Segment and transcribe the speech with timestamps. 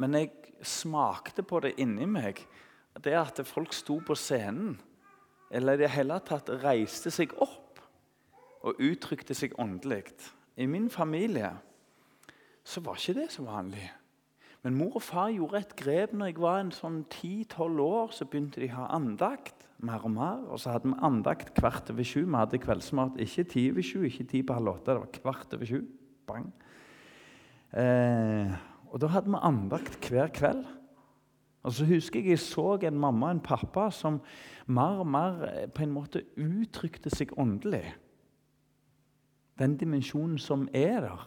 [0.00, 0.32] Men jeg
[0.64, 2.40] smakte på det inni meg.
[3.02, 4.76] Det at folk sto på scenen,
[5.54, 7.82] eller i det hele tatt reiste seg opp
[8.64, 10.14] og uttrykte seg åndelig.
[10.56, 11.52] I min familie
[12.64, 13.86] så var ikke det så vanlig.
[14.64, 18.14] Men mor og far gjorde et grep når jeg var en sånn 10-12 år.
[18.16, 20.46] Så begynte de å ha andakt mer og mer.
[20.48, 22.22] Og så hadde vi andakt kvart over sju.
[22.22, 24.94] Vi hadde kveldsmat ikke ti over sju, ikke ti på halv åtte.
[24.94, 25.82] Det var kvart over sju.
[26.24, 26.48] Bang.
[27.76, 28.54] Eh,
[28.94, 30.62] og da hadde vi andakt hver kveld.
[31.66, 34.20] Og så husker jeg jeg så en mamma og en pappa som
[34.66, 37.88] mer og mer eh, på en måte uttrykte seg åndelig.
[39.58, 41.24] Den dimensjonen som er der.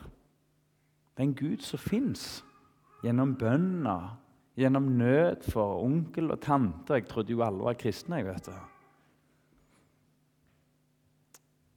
[1.18, 2.46] Den Gud som fins
[3.04, 4.16] gjennom bønner,
[4.56, 6.94] gjennom nød for onkel og tante.
[6.94, 8.16] Jeg trodde jo alle var kristne.
[8.16, 8.62] jeg vet det.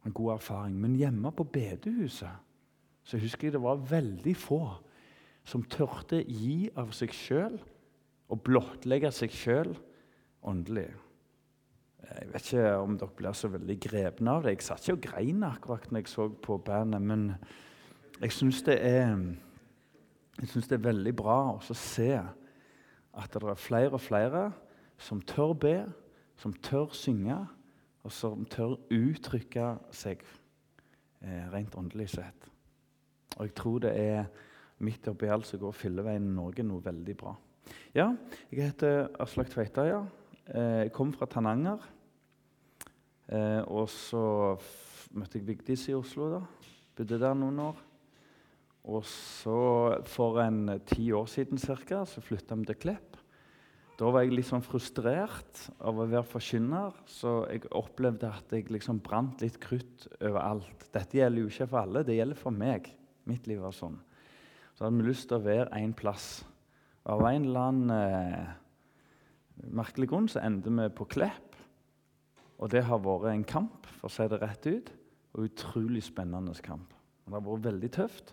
[0.06, 0.78] En god erfaring.
[0.80, 2.30] Men hjemme på bedehuset
[3.02, 4.62] så husker jeg det var veldig få
[5.50, 7.56] som tørte gi av seg sjøl
[8.30, 9.72] og blottlegge seg sjøl
[10.46, 10.88] åndelig.
[12.10, 14.54] Jeg vet ikke om dere blir så veldig grepne av det.
[14.56, 17.26] Jeg satt ikke og grein akkurat når jeg så på bandet, men
[18.20, 18.78] jeg syns det
[20.40, 24.44] det er veldig bra å se at det er flere og flere
[25.00, 25.74] som tør be,
[26.40, 27.36] som tør synge,
[28.00, 30.22] og som tør uttrykke seg
[31.20, 32.46] eh, rent åndelig sett.
[33.36, 34.30] Og jeg tror det er
[34.84, 37.34] midt oppi alt så går Fylleveien Norge, noe veldig bra.
[37.94, 38.08] Ja,
[38.50, 40.00] jeg heter Aslak Tveitøya.
[40.50, 41.84] Eh, jeg kom fra Tananger.
[43.30, 44.24] Eh, og så
[45.14, 46.30] møtte jeg Vigdis i Oslo.
[46.32, 46.40] da.
[46.96, 47.86] Bodde der noen år.
[48.90, 53.16] Og så For en ti år siden cirka, så flytta vi til Klepp.
[54.00, 58.70] Da var jeg litt sånn frustrert av å være forkynner, så jeg opplevde at jeg
[58.72, 60.86] liksom brant litt krutt overalt.
[60.94, 62.88] Dette gjelder jo ikke for alle, det gjelder for meg.
[63.28, 63.98] Mitt liv var sånn.
[64.80, 66.26] Så hadde vi lyst til å være én plass.
[67.04, 68.52] Og Av en eller annen eh,
[69.76, 71.58] merkelig grunn så endte vi på Klepp.
[72.56, 74.88] Og det har vært en kamp, for å si det rett ut,
[75.34, 76.96] og utrolig spennende kamp.
[76.96, 78.32] Og det har vært veldig tøft.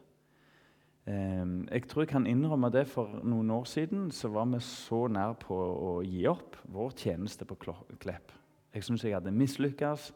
[1.03, 2.85] Eh, jeg tror jeg kan innrømme det.
[2.95, 7.43] For noen år siden så var vi så nær på å gi opp vår tjeneste
[7.43, 8.31] på Klepp.
[8.71, 10.13] Jeg syns jeg hadde mislykkes.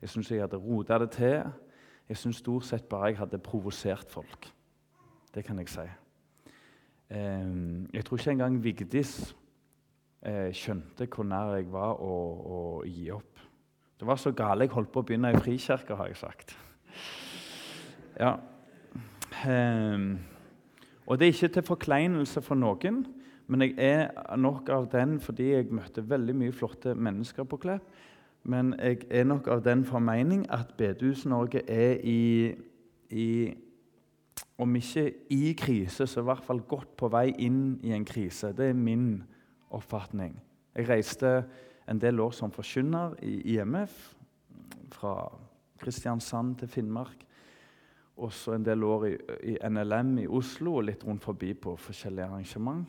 [0.00, 1.42] Jeg syns jeg hadde rota det til.
[2.08, 4.54] Jeg syns stort sett bare jeg hadde provosert folk.
[5.34, 5.86] Det kan jeg si.
[7.94, 9.34] Jeg tror ikke engang Vigdis
[10.22, 12.14] eh, skjønte hvor nær jeg var å,
[12.56, 13.42] å gi opp.
[13.98, 16.56] Det var så gale jeg holdt på å begynne i frikirka, har jeg sagt.
[18.18, 18.36] Ja.
[21.06, 23.04] Og det er ikke til forkleinelse for noen,
[23.46, 27.84] men jeg er nok av den fordi jeg møtte veldig mye flotte mennesker på Klepp.
[28.44, 32.52] Men jeg er nok av den formening at Bedehus-Norge er i,
[33.08, 33.28] i
[34.58, 38.52] Om ikke i krise, så i hvert fall godt på vei inn i en krise.
[38.54, 39.22] Det er min
[39.74, 40.36] oppfatning.
[40.74, 41.32] Jeg reiste
[41.90, 44.14] en del år som forkynner i IMF,
[44.94, 45.16] fra
[45.82, 47.24] Kristiansand til Finnmark
[48.22, 52.84] også en del år i, NLM i Oslo og litt rundt forbi på forskjellige arrangement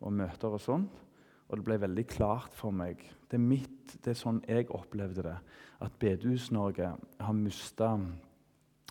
[0.00, 1.04] og møter og sånt.
[1.48, 5.22] Og det ble veldig klart for meg Det er mitt, det er sånn jeg opplevde
[5.26, 5.36] det.
[5.84, 7.90] At Bedehus-Norge har mista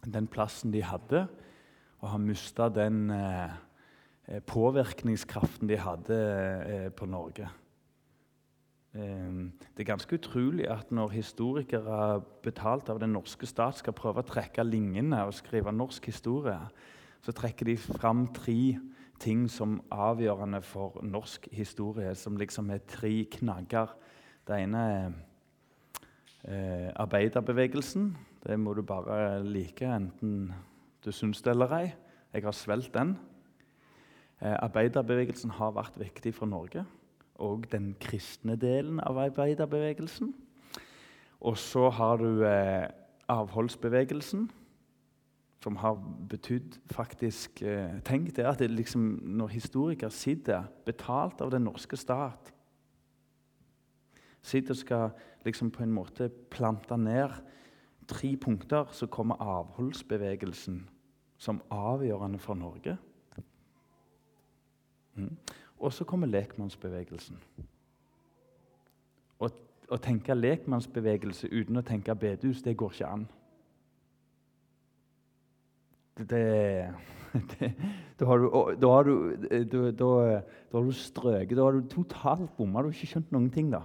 [0.05, 1.23] den plassen de hadde,
[2.01, 3.53] og har mista den eh,
[4.27, 6.17] eh, påvirkningskraften de hadde
[6.67, 7.49] eh, på Norge.
[8.93, 14.21] Ehm, det er ganske utrolig at når historikere betalt av den norske stat skal prøve
[14.21, 16.59] å trekke linjene og skrive norsk historie,
[17.25, 18.77] så trekker de fram tre
[19.19, 23.87] ting som avgjørende for norsk historie, som liksom er tre knagger.
[24.45, 25.11] Det ene er
[27.01, 28.15] arbeiderbevegelsen.
[28.45, 30.53] Det må du bare like, enten
[31.05, 31.87] du syns det eller ei.
[32.33, 33.17] Jeg har svelget den.
[34.41, 36.85] Eh, arbeiderbevegelsen har vært viktig for Norge
[37.41, 40.33] og den kristne delen av arbeiderbevegelsen.
[41.41, 42.89] Og så har du eh,
[43.29, 44.49] avholdsbevegelsen,
[45.63, 45.97] som har
[46.29, 51.97] betydd faktisk eh, Tenk det at det liksom, når historikere sitter, betalt av den norske
[51.97, 52.53] stat
[54.41, 55.09] Sitter og skal
[55.43, 57.33] liksom på en måte plante ned
[58.07, 60.85] tre punkter, så kommer avholdsbevegelsen
[61.37, 62.97] som avgjørende for Norge.
[65.15, 65.37] Mm.
[65.79, 67.37] Og så kommer lekmannsbevegelsen.
[69.39, 69.49] Å,
[69.89, 73.27] å tenke lekmannsbevegelse uten å tenke bedehus, det går ikke an.
[76.17, 76.47] Det, det,
[78.19, 78.47] da, har du,
[78.81, 79.13] da, har du,
[79.69, 80.09] da, da,
[80.73, 81.57] har du strøket.
[81.57, 82.81] Da har du totalt bomma.
[82.81, 83.69] Du har ikke skjønt noen ting.
[83.73, 83.83] da.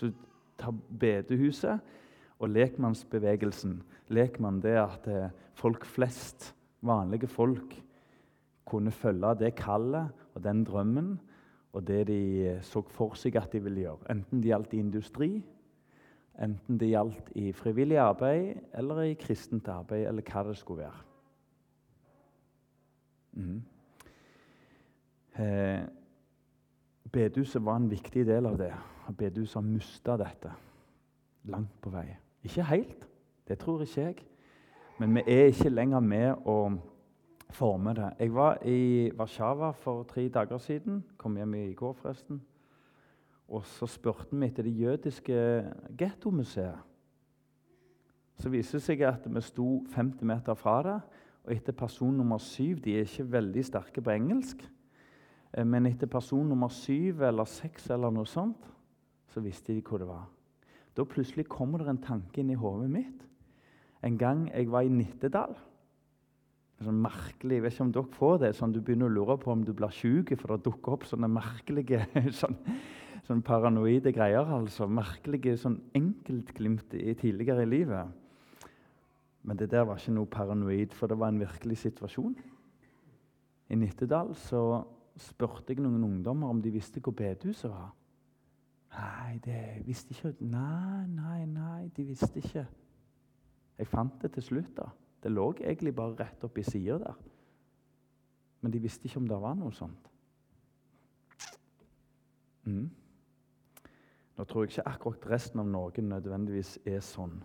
[0.00, 0.12] Så
[0.56, 1.92] ta bedehuset
[2.38, 3.78] og lekmannsbevegelsen.
[4.08, 5.08] Lekmann det at
[5.54, 6.54] folk flest,
[6.84, 7.74] vanlige folk,
[8.66, 11.16] kunne følge det kallet og den drømmen
[11.76, 14.08] og det de så for seg at de ville gjøre.
[14.14, 15.30] Enten det gjaldt i industri,
[16.40, 21.02] enten det gjaldt i frivillig arbeid eller i kristent arbeid, eller hva det skulle være.
[23.36, 23.62] Mm.
[25.36, 25.82] Eh,
[27.12, 28.72] bedehuset var en viktig del av det.
[29.12, 30.54] Bedehuset har mista dette
[31.52, 32.08] langt på vei.
[32.46, 33.08] Ikke helt,
[33.48, 34.16] det tror ikke jeg.
[34.98, 36.58] Men vi er ikke lenger med å
[37.50, 38.12] forme det.
[38.20, 41.02] Jeg var i Warszawa for tre dager siden.
[41.18, 42.38] Kom hjem i går, forresten.
[43.48, 45.40] Og så spurte vi etter det jødiske
[45.98, 46.78] gettomuseet.
[48.38, 50.96] Så viser det seg at vi sto 50 meter fra det.
[51.46, 54.62] Og etter person nummer syv De er ikke veldig sterke på engelsk.
[55.52, 58.70] Eh, men etter person nummer syv eller seks eller noe sånt,
[59.28, 60.26] så visste de hvor det var.
[60.96, 63.24] Da plutselig kommer det en tanke inn i hodet mitt.
[64.04, 65.56] En gang jeg var i Nittedal
[66.84, 69.52] sånn merkelig, Jeg vet ikke om dere får det, sånn du begynner å lure på
[69.52, 72.02] om du blir syk, for det dukker opp sånne merkelige
[72.40, 72.56] sånn,
[73.24, 74.44] sånn paranoide greier.
[74.44, 78.12] altså, Merkelige sånn enkeltglimt tidligere i livet.
[79.46, 82.36] Men det der var ikke noe paranoid, for det var en virkelig situasjon.
[83.70, 84.82] I Nittedal så
[85.16, 87.94] spurte jeg noen ungdommer om de visste hvor bedehuset var.
[88.96, 92.66] Nei, det visste ikke Nei, nei, nei, de visste ikke.
[93.76, 94.76] Jeg fant det til slutt.
[94.76, 94.88] da.
[95.22, 97.16] Det lå egentlig bare rett oppi sida der.
[98.60, 100.08] Men de visste ikke om det var noe sånt.
[102.64, 102.90] Mm.
[104.36, 107.38] Nå tror jeg ikke akkurat resten av Norge nødvendigvis er sånn.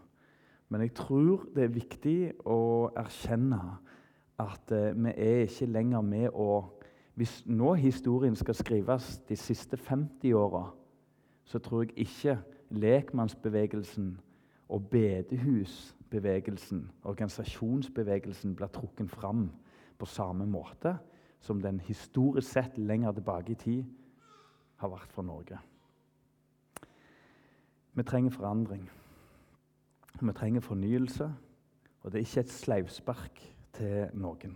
[0.70, 3.60] Men jeg tror det er viktig å erkjenne
[4.42, 6.78] at eh, vi er ikke lenger med å
[7.20, 10.62] Hvis nå historien skal skrives de siste 50 åra,
[11.52, 12.38] så tror jeg ikke
[12.70, 14.20] lekmannsbevegelsen
[14.72, 19.50] og bedehusbevegelsen, organisasjonsbevegelsen, blir trukket fram
[20.00, 20.96] på samme måte
[21.44, 23.84] som den historisk sett lenger tilbake i tid
[24.80, 25.60] har vært for Norge.
[27.94, 28.90] Vi trenger forandring.
[30.22, 31.34] Vi trenger fornyelse.
[32.02, 33.42] Og det er ikke et sleivspark
[33.74, 34.56] til noen.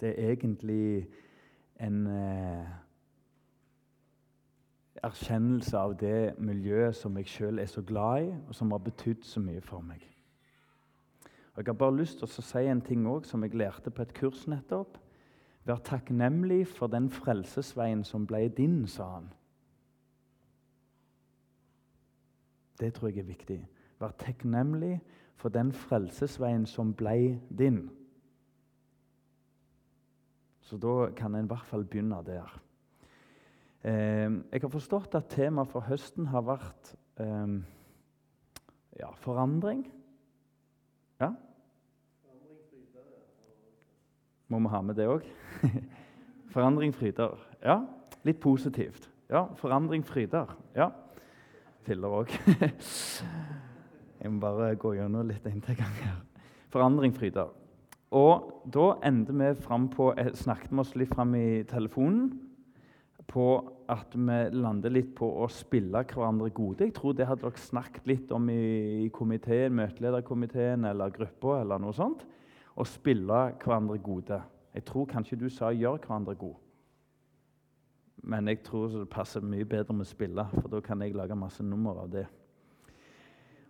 [0.00, 1.06] Det er egentlig
[1.80, 2.68] en eh,
[5.06, 9.24] erkjennelse av det miljøet som jeg sjøl er så glad i, og som har betydd
[9.26, 10.02] så mye for meg.
[11.56, 14.02] Og Jeg har bare lyst til å si en ting også, som jeg lærte på
[14.02, 14.98] et kurs nettopp.
[15.64, 19.30] Vær takknemlig for den frelsesveien som ble din, sa han.
[22.78, 23.60] Det tror jeg er viktig.
[23.98, 25.00] Vær takknemlig
[25.40, 27.86] for den frelsesveien som ble din.
[30.60, 32.65] Så da kan en i hvert fall begynne der.
[33.86, 36.88] Eh, jeg har forstått at temaet for høsten har vært
[37.22, 37.52] eh,
[38.98, 39.84] ja, forandring.
[41.22, 41.28] Ja?
[44.50, 45.28] Må vi ha med det òg?
[46.54, 47.38] forandring fryder.
[47.62, 47.84] Ja,
[48.26, 49.06] litt positivt.
[49.30, 50.50] Ja, forandring fryder.
[50.74, 50.90] Ja.
[51.86, 52.34] Filler òg.
[54.20, 56.18] jeg må bare gå gjennom litt en gang her.
[56.74, 57.54] Forandring fryder.
[58.10, 62.32] Og da endte vi fram på Snakket vi oss litt fram i telefonen
[63.30, 66.86] på at vi lander litt på å spille hverandre gode.
[66.86, 71.60] Jeg tror det hadde dere snakket litt om i, komiteen, møtelederkomiteen eller gruppa.
[71.60, 72.26] eller noe sånt.
[72.76, 74.40] Å spille hverandre gode.
[74.74, 76.60] Jeg tror kanskje du sa 'gjør hverandre gode'.
[78.22, 81.36] Men jeg tror det passer mye bedre med å spille, for da kan jeg lage
[81.36, 82.26] masse nummer av det.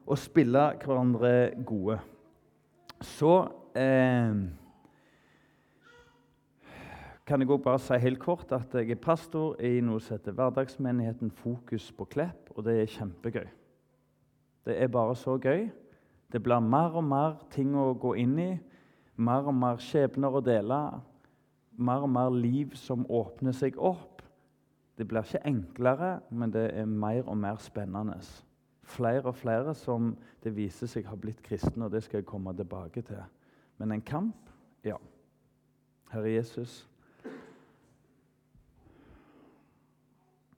[0.07, 1.99] Å spille hverandre gode.
[3.01, 4.33] Så eh,
[7.27, 10.35] kan jeg også bare si helt kort at jeg er pastor i noe som heter
[10.37, 13.49] Hverdagsmenigheten Fokus på Klepp, og det er kjempegøy.
[14.67, 15.67] Det er bare så gøy.
[16.33, 18.53] Det blir mer og mer ting å gå inn i,
[19.17, 20.81] mer og mer skjebner å dele,
[21.77, 24.23] mer og mer liv som åpner seg opp.
[24.97, 28.21] Det blir ikke enklere, men det er mer og mer spennende.
[28.87, 30.15] Flere og flere som
[30.45, 33.23] det viser seg har blitt kristne, og det skal jeg komme tilbake til.
[33.79, 34.53] Men en kamp,
[34.87, 34.97] ja.
[36.13, 36.85] Herre Jesus,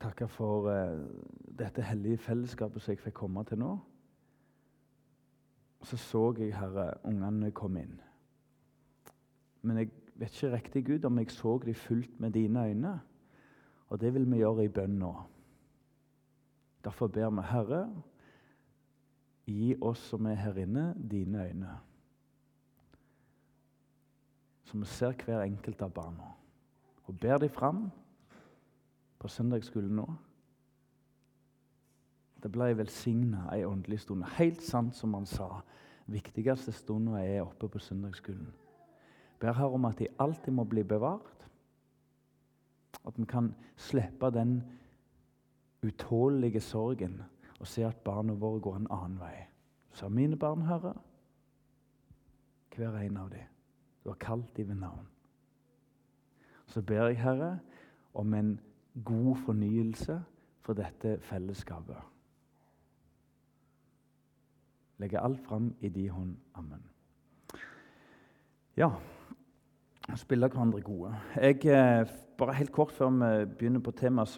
[0.09, 0.99] takke for uh,
[1.59, 3.77] dette hellige fellesskapet som jeg fikk komme til nå.
[5.85, 7.99] Så så jeg, Herre, ungene komme inn.
[9.63, 12.95] Men jeg vet ikke riktig Gud, om jeg så dem fullt med dine øyne.
[13.89, 15.13] Og det vil vi gjøre i bønn nå.
[16.85, 17.83] Derfor ber vi, Herre,
[19.47, 21.77] gi oss som er her inne, dine øyne.
[24.65, 26.35] Så vi ser hver enkelt av barna.
[27.07, 27.89] Og ber dem fram
[29.19, 30.07] på søndagsskolen nå.
[32.43, 34.25] Det ble velsigna ei åndelig stund.
[34.39, 35.61] Helt sant som han sa.
[36.07, 38.53] Viktigste stunda er oppe på søndagsskolen.
[39.39, 41.47] Ber her om at de alltid må bli bevart.
[43.07, 44.63] At vi kan slippe den
[45.83, 47.23] utålelige sorgen
[47.59, 49.47] og se at barna våre går en annen vei.
[49.93, 50.95] Så mine barn, Herre,
[52.77, 53.47] hver en av dem.
[54.05, 55.07] Du har kalt dem ved navn.
[56.67, 57.59] Så ber jeg, Herre,
[58.15, 58.61] om en
[59.05, 60.23] god fornyelse
[60.61, 61.97] for dette fellesskapet.
[64.99, 66.37] Legge alt fram i de hånd.
[66.55, 66.83] Amen.
[68.77, 68.91] Ja,
[70.17, 71.15] spille hverandre gode.
[71.37, 72.07] Jeg, eh,
[72.39, 74.29] bare helt kort før vi begynner på temaet,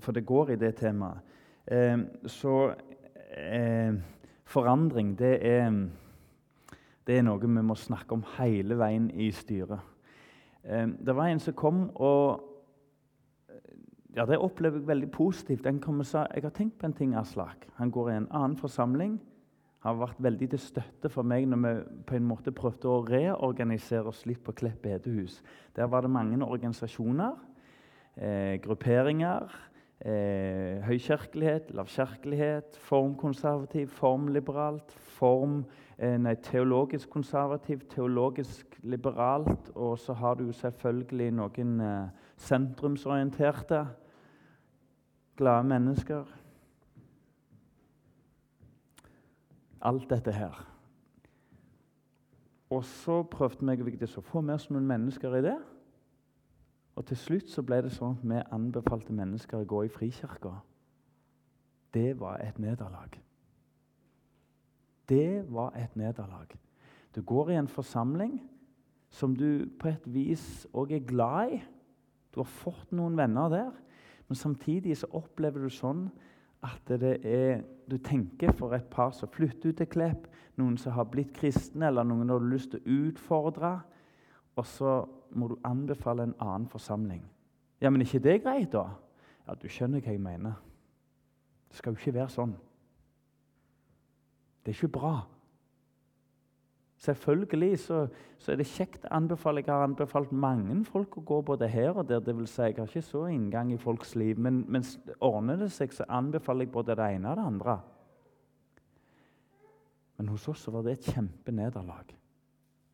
[0.00, 1.18] for det går i det temaet
[1.66, 2.74] eh, Så
[3.36, 3.94] eh,
[4.44, 5.88] forandring, det er,
[7.06, 9.80] det er noe vi må snakke om hele veien i styret.
[11.06, 12.45] Det var en som kom og
[14.16, 15.64] ja, Det opplever jeg veldig positivt.
[15.64, 17.68] Den kom og sa jeg har tenkt på en ting, Aslak.
[17.76, 19.18] Han går i en annen forsamling.
[19.84, 21.72] Han har vært veldig til støtte for meg når vi
[22.08, 25.42] på en måte prøvde å reorganisere oss litt på Klepp bedehus.
[25.76, 27.36] Der var det mange organisasjoner,
[28.16, 29.52] eh, grupperinger,
[30.00, 35.64] eh, høykirkelighet, lavkirkelighet, formkonservativ, formliberalt, form,
[35.98, 39.70] eh, nei, teologisk konservativ, teologisk liberalt.
[39.74, 43.86] Og så har du selvfølgelig noen eh, sentrumsorienterte
[45.36, 46.24] glade mennesker.
[49.80, 50.62] Alt dette her.
[52.70, 55.58] Og så prøvde Vigdis å få med oss noen mennesker i det.
[56.96, 60.56] Og til slutt så ble det sånn at vi anbefalte mennesker å gå i frikirka.
[61.94, 63.14] Det var et nederlag.
[65.06, 66.56] Det var et nederlag.
[67.14, 68.40] Du går i en forsamling
[69.10, 71.60] som du på et vis òg er glad i.
[72.34, 73.70] Du har fått noen venner der.
[74.28, 76.08] Men samtidig så opplever du sånn
[76.66, 80.26] at det er, du tenker for et par som flytter ut til Klepp,
[80.58, 83.72] noen som har blitt kristne, eller noen du har lyst til å utfordre,
[84.56, 84.98] og så
[85.36, 87.22] må du anbefale en annen forsamling.
[87.80, 88.88] Ja, men ikke det er greit, da?
[89.46, 90.56] Ja, Du skjønner hva jeg mener.
[91.68, 92.54] Det skal jo ikke være sånn.
[94.64, 95.14] Det er ikke bra.
[97.06, 98.06] Selvfølgelig så,
[98.38, 99.62] så, er det kjekt å anbefale.
[99.62, 102.22] Jeg har anbefalt mange folk å gå både her og der.
[102.24, 104.86] Det vil si, jeg har ikke så inngang i folks liv, men, men
[105.20, 107.76] ordner det seg, så anbefaler jeg både det ene og det andre.
[110.16, 112.10] Men hos oss var det et kjempenederlag.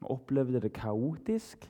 [0.03, 1.69] Vi opplevde det kaotisk.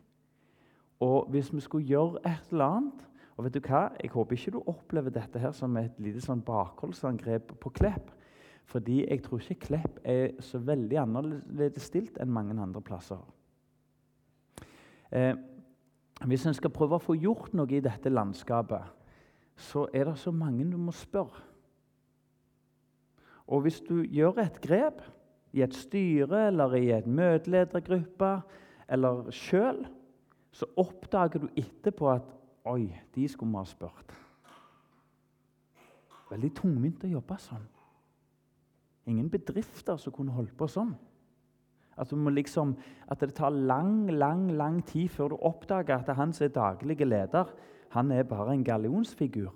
[1.03, 3.87] Og hvis vi skulle gjøre et eller annet og vet du hva?
[3.99, 8.13] Jeg håper ikke du opplever dette her som et lite sånn bakholdsangrep på Klepp.
[8.65, 13.21] Fordi jeg tror ikke Klepp er så veldig annerledes stilt enn mange andre plasser.
[15.13, 15.35] Eh,
[16.25, 18.85] hvis en skal prøve å få gjort noe i dette landskapet,
[19.59, 21.43] så er det så mange du må spørre.
[23.53, 25.03] Og hvis du gjør et grep
[25.53, 28.31] i et styre eller i en møteledergruppe
[28.89, 29.83] eller sjøl,
[30.53, 32.31] så oppdager du etterpå at
[32.71, 34.13] Oi, de skulle vi ha spurt.
[36.31, 37.65] Veldig tungvint å jobbe sånn.
[39.07, 40.95] Ingen bedrifter som kunne holdt på sånn.
[41.99, 42.77] At, liksom,
[43.09, 46.97] at, det tar lang lang, lang tid før du oppdager at han som er daglig
[47.05, 47.51] leder,
[47.93, 49.53] han er bare en gallionsfigur.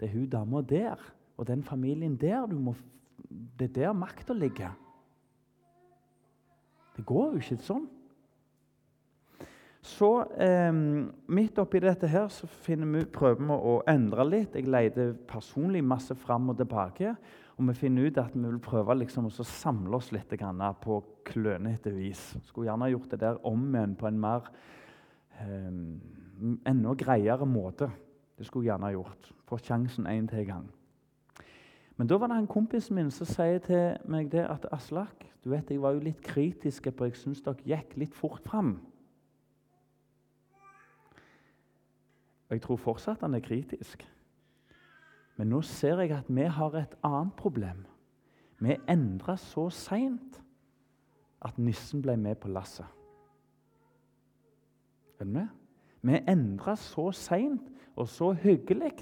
[0.00, 0.98] Det er hun dama der
[1.36, 2.74] og den familien der må,
[3.58, 4.74] Det er der makta ligger.
[6.96, 7.86] Det går jo ikke sånn.
[9.86, 10.08] Så
[10.42, 10.72] eh,
[11.30, 14.56] midt oppi dette her så vi, prøver vi å endre litt.
[14.56, 17.14] Jeg leter personlig masse fram og tilbake.
[17.56, 20.32] Og vi finner ut at vi vil prøve liksom å samle oss litt
[20.82, 22.36] på klønete vis.
[22.44, 24.50] Skulle gjerne gjort det der om igjen på en mer
[25.40, 25.78] eh,
[26.68, 27.88] enda greiere måte.
[28.36, 29.30] Det skulle jeg gjerne gjort.
[29.48, 30.66] Fått sjansen en til gang.
[31.96, 35.48] Men da var det en kompis min som sier til meg det at Aslak, du
[35.48, 38.74] vet, jeg var jo litt kritisk på jeg syns dere gikk litt fort fram.
[42.46, 44.04] Og jeg tror fortsatt han er kritisk.
[45.36, 47.84] Men nå ser jeg at vi har et annet problem.
[48.58, 50.40] Vi endra så seint
[51.44, 52.88] at nissen ble med på lasset.
[55.20, 55.52] Er du med?
[56.06, 58.94] Vi endra så seint og så hyggelig.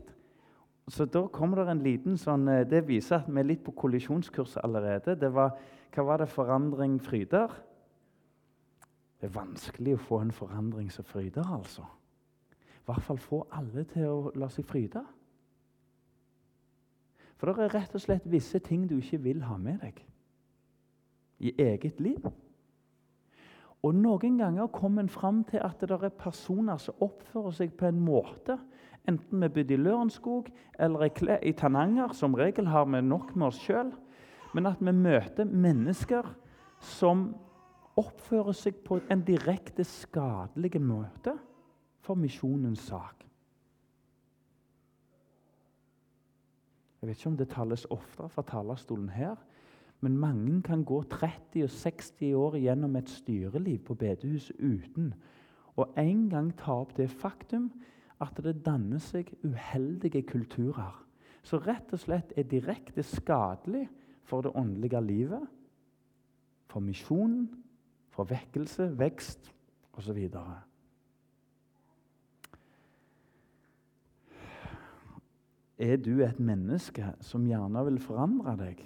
[0.89, 3.73] Så da kommer det en liten sånn eh, Det viser at vi er litt på
[3.73, 5.17] kollisjonskurs allerede.
[5.17, 5.55] Det var,
[5.95, 7.53] hva var det forandring fryder?
[9.21, 11.87] Det er vanskelig å få en forandring som fryder, altså.
[12.53, 15.01] I hvert fall få alle til å la seg fryde.
[17.39, 20.01] For det er rett og slett visse ting du ikke vil ha med deg
[21.45, 22.25] i eget liv.
[23.85, 27.91] Og noen ganger kommer en fram til at det er personer som oppfører seg på
[27.91, 28.57] en måte,
[29.05, 30.49] enten vi bodde i Lørenskog
[30.81, 31.05] eller
[31.45, 33.93] i Tananger, som regel har vi nok med oss sjøl,
[34.55, 36.31] men at vi møter mennesker
[36.81, 37.35] som
[38.01, 41.35] oppfører seg på en direkte skadelig måte
[42.05, 43.21] for misjonens sak.
[47.05, 49.35] Jeg vet ikke om det tales oftere fra talerstolen her,
[50.01, 55.11] men mange kan gå 30 og 60 år gjennom et styreliv på bedehuset uten
[55.77, 57.67] å en gang ta opp det faktum
[58.25, 60.97] at det danner seg uheldige kulturer
[61.45, 63.85] som rett og slett er direkte skadelig
[64.25, 65.45] for det åndelige livet,
[66.73, 67.51] for misjonen,
[68.09, 69.53] for vekkelse, vekst
[69.93, 70.25] osv.
[75.85, 78.79] Er du et menneske som gjerne vil forandre deg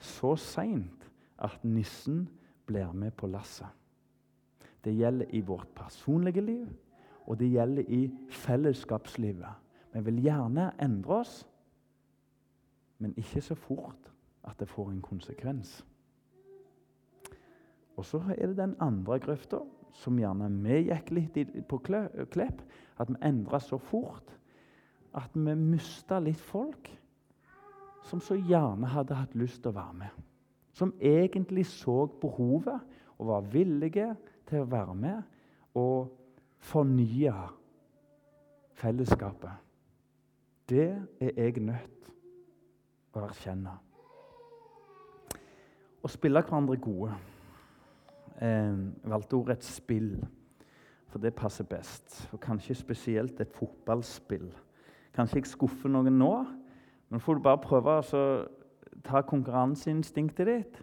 [0.00, 1.08] så seint
[1.42, 2.28] at nissen
[2.70, 3.66] blir med på lasset?
[4.80, 6.68] Det gjelder i vårt personlige liv,
[7.26, 9.58] og det gjelder i fellesskapslivet.
[9.92, 11.34] Vi vil gjerne endre oss,
[13.02, 14.12] men ikke så fort
[14.46, 15.80] at det får en konsekvens.
[17.98, 22.62] Og så er det den andre grøfta, som gjerne vi gikk litt på Klepp.
[23.02, 24.36] At vi endra så fort
[25.16, 26.90] at vi mista litt folk
[28.06, 30.20] som så gjerne hadde hatt lyst til å være med.
[30.72, 32.78] Som egentlig så behovet
[33.18, 34.14] og var villige
[34.48, 36.10] til å være med og
[36.70, 37.34] fornye
[38.80, 39.52] fellesskapet.
[40.70, 40.88] Det
[41.20, 42.10] er jeg nødt
[43.12, 43.74] å erkjenne.
[46.00, 47.12] Å spille hverandre gode
[48.40, 48.78] eh,
[49.10, 50.14] valgte ordet et spill,
[51.10, 52.22] for det passer best.
[52.32, 54.48] Og kanskje spesielt et fotballspill.
[55.16, 56.34] Kanskje jeg skuffer noen nå,
[57.10, 58.22] men får du bare prøve å
[59.06, 60.80] ta konkurranseinstinktet ditt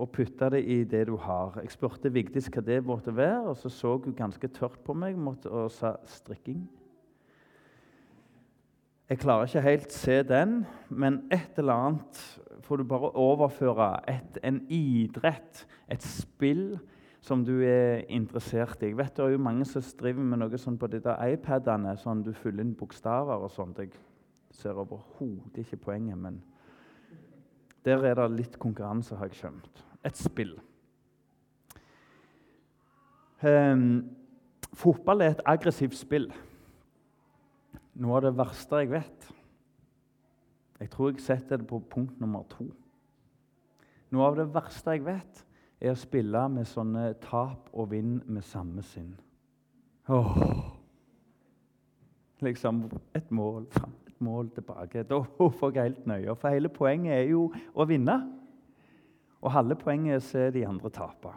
[0.00, 1.58] og putte det i det du har.
[1.60, 5.18] Jeg spurte Vigdis hva det måtte være, og så så hun ganske tørt på meg
[5.46, 6.62] og sa strikking.
[9.10, 12.20] Jeg klarer ikke helt se den, men et eller annet
[12.62, 13.88] får du bare overføre.
[14.06, 16.78] Et, en idrett, et spill,
[17.30, 18.90] som du er interessert i.
[18.90, 21.94] Jeg vet Det er jo mange som driver med noe sånn på de der iPadene,
[21.96, 23.78] sånn du fyller inn bokstaver og sånt.
[23.78, 23.92] Jeg
[24.50, 26.40] ser overhodet ikke poenget, men
[27.86, 29.82] der er det litt konkurranse, har jeg skjønt.
[30.04, 30.56] Et spill.
[33.46, 34.10] Um,
[34.74, 36.26] fotball er et aggressivt spill.
[38.00, 39.30] Noe av det verste jeg vet.
[40.80, 42.66] Jeg tror jeg setter det på punkt nummer to.
[44.10, 45.44] Noe av det verste jeg vet,
[45.80, 49.14] er å spille med sånne tap og vinn med samme sinn.
[50.10, 50.36] Åh.
[52.44, 52.84] Liksom
[53.16, 55.04] et mål fram, et mål tilbake.
[55.08, 56.34] Da får jeg helt nøye.
[56.36, 58.16] For hele poenget er jo å vinne.
[59.40, 61.32] Og halve poenget er å se de andre tape.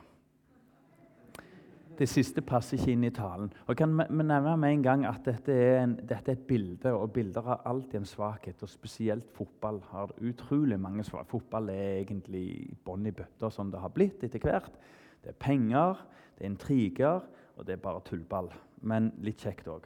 [1.94, 3.52] Det siste passer ikke inn i talen.
[3.70, 6.90] Og kan vi nevne med en gang at dette er, en, dette er, et bilde,
[6.90, 8.64] og bilder har alltid en svakhet.
[8.66, 11.30] og Spesielt fotball har utrolig mange svakheter.
[11.36, 12.48] Fotball er egentlig
[12.86, 14.74] bånn i bøtta, som det har blitt etter hvert.
[15.22, 16.02] Det er penger,
[16.38, 17.28] det er intriger,
[17.58, 18.50] og det er bare tullball.
[18.82, 19.86] Men litt kjekt òg.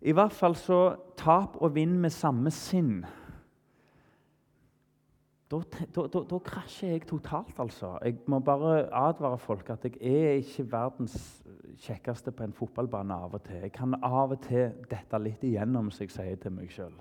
[0.00, 0.82] I hvert fall så
[1.20, 3.00] tap og vinn med samme sinn
[5.50, 5.58] da,
[5.94, 7.96] da, da, da, krasjer jeg totalt, altså.
[8.04, 11.16] Jeg må bare advare folk at jeg er ikke verdens
[11.82, 13.56] kjekkeste på en fotballbane av og til.
[13.64, 16.94] Jeg kan av og til dette litt igjennom, som jeg sier til meg sjøl.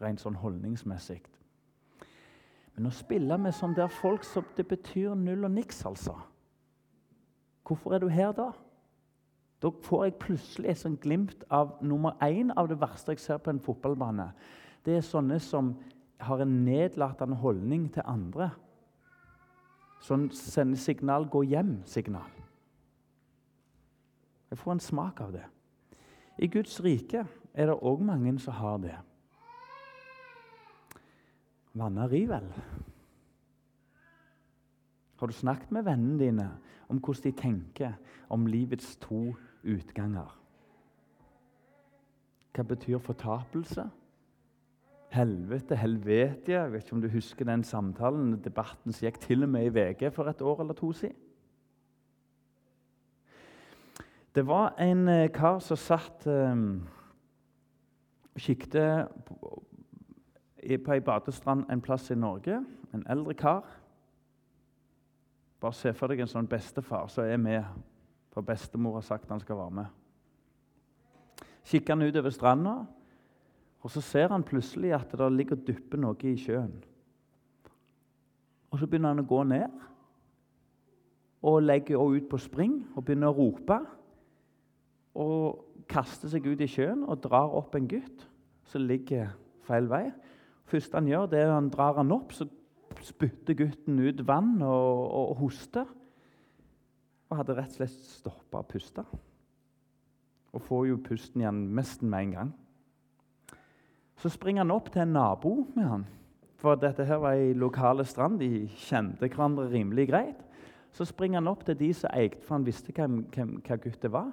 [0.00, 1.20] Rent sånn holdningsmessig.
[2.76, 6.16] Men å spille med sånne der folk som det betyr null og niks, altså.
[7.68, 8.48] Hvorfor er du her da?
[9.60, 13.42] Da får jeg plutselig et sånn glimt av nummer én av det verste jeg ser
[13.44, 14.30] på en fotballbane.
[14.86, 15.74] Det er sånne som
[16.20, 18.50] har en nedlatende holdning til andre.
[20.00, 22.30] Sånn sender signal 'gå hjem'-signal.
[24.50, 25.44] Jeg får en smak av det.
[26.38, 28.96] I Guds rike er det òg mange som har det.
[31.74, 32.52] Vanna rivel.
[35.16, 36.50] Har du snakket med vennene dine
[36.88, 37.92] om hvordan de tenker
[38.28, 40.36] om livets to utganger?
[42.54, 43.90] Hva betyr fortapelse?
[45.10, 49.50] Helvete, helvete Jeg vet ikke om du husker den samtalen, debatten som gikk til og
[49.50, 51.16] med i VG for et år eller to siden.
[54.34, 56.86] Det var en eh, kar som satt um,
[58.38, 59.62] kikket på,
[60.84, 62.60] på ei badestrand en plass i Norge.
[62.94, 63.66] En eldre kar.
[65.60, 67.66] Bare se for deg en sånn bestefar som er med,
[68.30, 69.90] for bestemor har sagt han skal være med.
[71.66, 72.76] Kikker han utover stranda,
[73.80, 76.74] og så ser han plutselig at det ligger og dupper noe i sjøen.
[78.70, 79.86] Og Så begynner han å gå ned
[81.42, 83.78] og legger ut på spring og begynner å rope.
[85.18, 88.26] Og kaster seg ut i sjøen og drar opp en gutt
[88.70, 89.32] som ligger
[89.66, 90.04] feil vei.
[90.70, 92.46] Først han gjør, det er han drar han opp, så
[93.02, 94.70] spytter gutten ut vann og,
[95.10, 95.88] og, og hoster.
[97.30, 99.04] og hadde rett og slett stoppa å puste.
[100.50, 102.50] Og får jo pusten igjen nesten med en gang.
[104.20, 106.02] Så springer han opp til en nabo med han.
[106.60, 108.36] For dette her var ei lokale strand.
[108.42, 110.40] De kjente hverandre rimelig greit.
[110.92, 114.12] Så springer han opp til de som eide, for han visste hvem, hvem, hva gutten
[114.12, 114.32] var,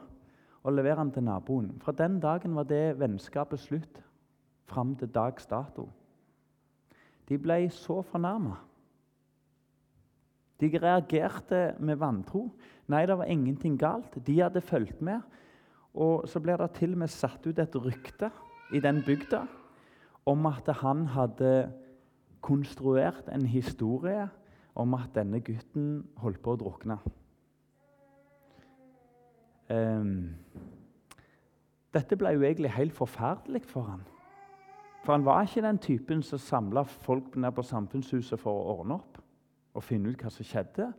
[0.65, 1.69] og leverer han til naboen.
[1.79, 4.01] Fra den dagen var det vennskapet slutt,
[4.67, 5.85] fram til dags dato.
[7.29, 8.57] De ble så fornærma.
[10.59, 12.47] De reagerte med vantro.
[12.89, 14.17] Nei, det var ingenting galt.
[14.25, 15.21] De hadde fulgt med.
[15.93, 18.31] Og så ble det til og med satt ut et rykte
[18.73, 19.45] i den bygda
[20.27, 21.71] om at han hadde
[22.43, 24.27] konstruert en historie
[24.75, 26.97] om at denne gutten holdt på å drukne.
[29.71, 30.35] Um,
[31.95, 34.03] dette ble jo egentlig helt forferdelig for han.
[35.03, 38.99] For han var ikke den typen som samla folk ned på samfunnshuset for å ordne
[38.99, 39.21] opp
[39.77, 40.91] og finne ut hva som skjedde.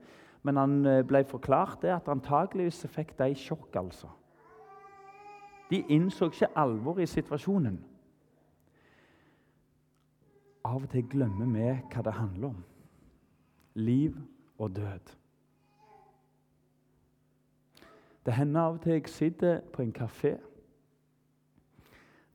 [0.47, 3.77] Men han eh, ble forklart det at antageligvis fikk de sjokk.
[3.77, 4.09] altså.
[5.71, 7.79] De innså ikke alvoret i situasjonen
[10.69, 12.61] av og til glemmer vi hva det handler om.
[13.75, 14.17] Liv
[14.59, 15.15] og død.
[18.27, 20.35] Det hender av og til jeg sitter på en kafé.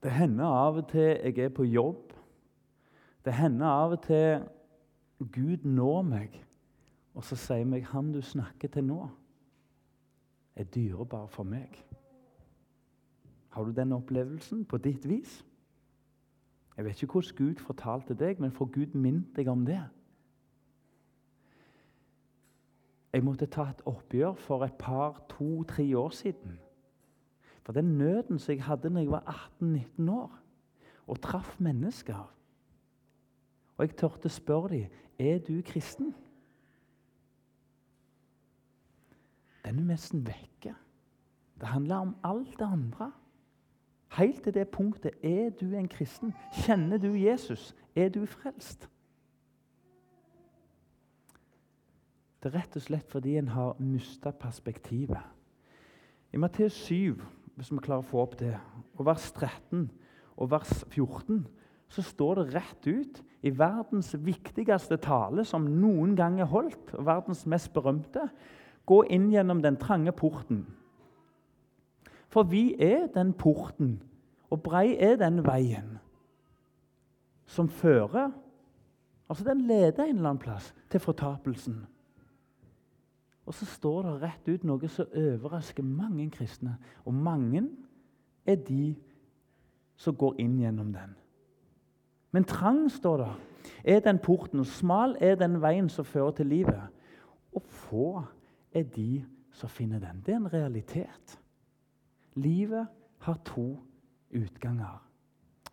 [0.04, 2.14] Det hender av og til jeg er på jobb.
[3.26, 4.42] Det hender av og til
[5.32, 6.40] Gud når meg,
[7.14, 9.10] og så sier meg 'Han du snakker til nå,
[10.56, 11.84] er dyrebar for meg'.
[13.50, 15.46] Har du den opplevelsen på ditt vis?
[16.78, 19.82] Jeg vet ikke hvordan Gud fortalte deg, men for Gud minnet deg om det.
[23.14, 26.58] Jeg måtte ta et oppgjør for et par, to-tre år siden.
[27.62, 30.40] For den nøden som jeg hadde når jeg var 18-19 år
[31.08, 32.34] og traff mennesker.
[33.78, 36.16] Og jeg tørte spørre dem er du kristen.
[39.64, 40.74] Den er nesten vekke.
[41.60, 43.12] Det handler om alt det andre.
[44.14, 46.34] Helt til det punktet er du en kristen.
[46.64, 47.76] Kjenner du Jesus?
[47.96, 48.90] Er du frelst?
[52.44, 55.22] Det er rett og slett fordi en har mista perspektivet.
[56.34, 57.16] I Matteus 7,
[57.56, 58.54] hvis vi klarer å få opp det,
[58.98, 59.88] og vers 13
[60.38, 61.46] og vers 14,
[61.94, 67.06] så står det rett ut i verdens viktigste tale som noen gang er holdt, og
[67.08, 68.28] verdens mest berømte
[68.84, 70.66] Gå inn gjennom den trange porten.
[72.34, 74.00] For vi er den porten,
[74.50, 76.00] og brei er den veien
[77.46, 78.32] som fører
[79.30, 81.86] Altså, den leder en eller annen plass til fortapelsen.
[83.46, 86.76] Og så står det rett ut noe som overrasker mange kristne.
[87.08, 87.64] Og mange
[88.46, 88.94] er de
[89.98, 91.16] som går inn gjennom den.
[92.32, 93.32] Men trang, står det,
[93.84, 96.84] er den porten, og smal er den veien som fører til livet.
[97.56, 98.08] Og få
[98.74, 100.22] er de som finner den.
[100.26, 101.40] Det er en realitet.
[102.36, 102.88] Livet
[103.20, 103.80] har to
[104.36, 105.10] utganger.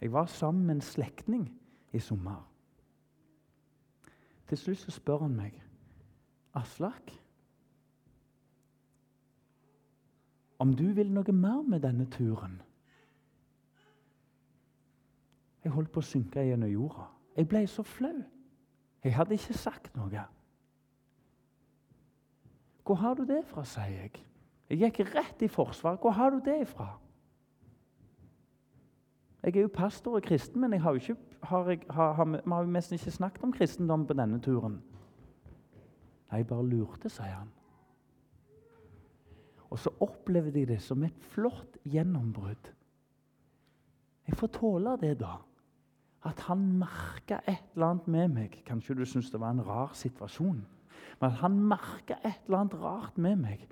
[0.00, 1.60] Jeg var sammen med en slektning
[1.92, 2.50] i sommer.
[4.48, 5.62] Til slutt så spør han meg
[6.54, 7.12] Aslak,
[10.58, 12.58] om du vil noe mer med denne turen?
[15.64, 17.06] Jeg holdt på å synke gjennom jorda.
[17.36, 18.18] Jeg ble så flau.
[19.04, 20.24] Jeg hadde ikke sagt noe.
[22.84, 24.20] Hvor har du det fra, sier jeg.
[24.70, 25.98] Jeg gikk rett i Forsvaret.
[26.00, 26.92] Hvor har du det ifra?
[29.42, 32.64] Jeg er jo pastor og kristen, men jeg har ikke, har jeg, har, vi har
[32.66, 34.76] jo nesten ikke snakket om kristendom på denne turen.
[36.30, 37.48] Nei, jeg bare lurte, sier han.
[39.70, 42.70] Og så opplever de det som et flott gjennombrudd.
[44.28, 45.38] Jeg får tåle det, da.
[46.26, 48.58] At han merka et eller annet med meg.
[48.66, 50.60] Kanskje du syns det var en rar situasjon.
[51.20, 53.64] Men at han merka et eller annet rart med meg.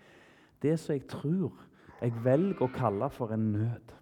[0.63, 1.65] Det som jeg tror
[2.01, 3.95] jeg velger å kalle for en nød.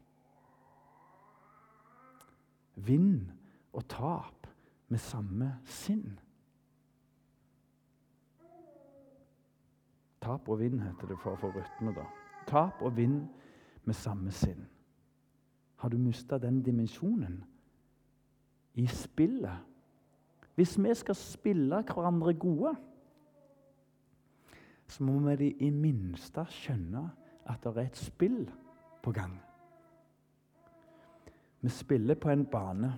[2.86, 3.30] Vinn
[3.72, 4.48] og tap
[4.92, 6.18] med samme sinn.
[10.20, 11.94] Tap og vinn heter det for å få rytme.
[11.96, 12.04] da.
[12.46, 13.22] Tap og vinn
[13.84, 14.66] med samme sinn.
[15.76, 17.44] Har du mista den dimensjonen
[18.74, 19.64] i spillet?
[20.54, 22.74] Hvis vi skal spille hverandre gode
[24.88, 27.03] så må vi i minste skjønne
[27.46, 28.44] at det er et spill
[29.03, 29.35] på gang.
[31.61, 32.92] Vi spiller på en bane.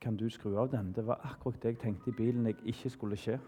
[0.00, 0.92] Kan du skru av den?
[0.92, 3.38] Det var akkurat det jeg tenkte i bilen jeg ikke skulle skje.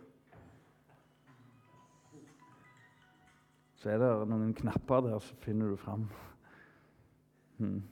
[3.81, 6.09] Så er det noen knapper der, så finner du fram.
[7.57, 7.83] Hmm.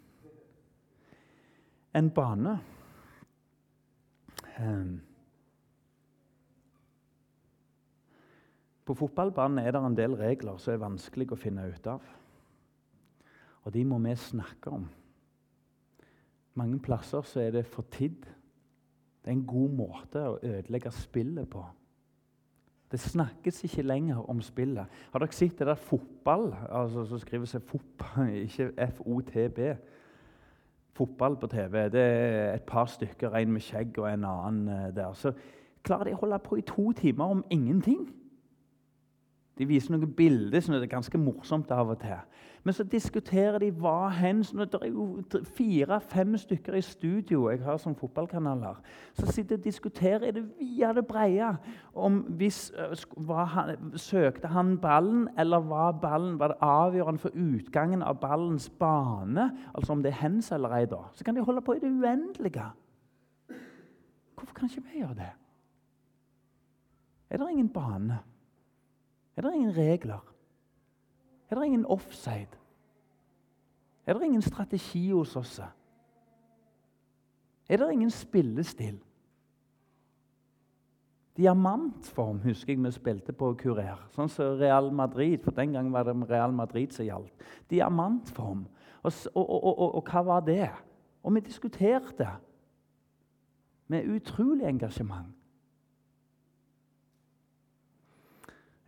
[1.94, 2.58] En bane
[4.58, 4.98] um,
[8.88, 12.04] På fotballbanen er det en del regler som er vanskelig å finne ut av.
[13.68, 14.86] Og de må vi snakke om.
[16.56, 18.22] Mange plasser så er det fortidd.
[19.20, 21.66] Det er en god måte å ødelegge spillet på.
[22.88, 24.88] Det snakkes ikke lenger om spillet.
[25.12, 26.54] Har dere sett det der fotball?
[26.70, 29.60] Altså, så skriver seg fotball, ikke FOTB.
[30.96, 31.82] Fotball på TV.
[31.92, 35.12] Det er et par stykker, en med skjegg og en annen eh, der.
[35.12, 35.34] Så
[35.84, 38.08] klarer de å holde på i to timer om ingenting.
[39.58, 42.20] De viser noen bilder som er ganske morsomt av og til.
[42.66, 45.22] Men så diskuterer de hva hen Det er jo
[45.56, 48.78] fire-fem stykker i studio jeg har som fotballkanaler.
[49.14, 51.56] Så sitter og diskuterer det via det breie
[51.94, 52.72] om hvis,
[53.54, 59.50] han, Søkte han ballen, eller var ballen var det avgjørende for utgangen av ballens bane?
[59.74, 60.86] Altså om det er hens eller ei.
[60.86, 61.02] da.
[61.14, 62.70] Så kan de holde på i det uendelige.
[64.34, 65.32] Hvorfor kan ikke vi gjøre det?
[67.30, 68.18] Er det ingen bane?
[69.38, 70.34] Er det ingen regler?
[71.50, 72.58] Er det ingen offside?
[74.06, 75.60] Er det ingen strategi hos oss?
[77.68, 78.98] Er det ingen spillestil?
[81.36, 84.00] Diamantform husker jeg vi spilte på Kurer.
[84.10, 87.46] Sånn som Real Madrid, for den gangen var det Real Madrid som gjaldt.
[87.70, 88.66] Diamantform.
[89.06, 90.66] Og, og, og, og, hva var det?
[91.22, 92.32] Og vi diskuterte
[93.86, 95.37] med utrolig engasjement.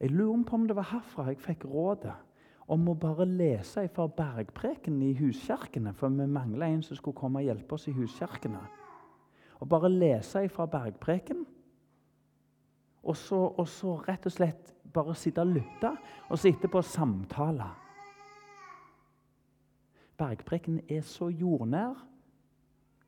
[0.01, 2.17] Jeg lurer på om det var herfra jeg fikk rådet
[2.71, 5.93] om å bare lese fra bergpreken i huskirkene.
[5.97, 8.61] For vi mangla en som skulle komme og hjelpe oss i huskirkene.
[9.61, 11.43] Og bare lese fra bergpreken.
[13.03, 15.91] Og så, og så, rett og slett bare sitte og lytte,
[16.29, 17.69] og så etterpå samtale.
[20.21, 21.97] Bergpreken er så jordnær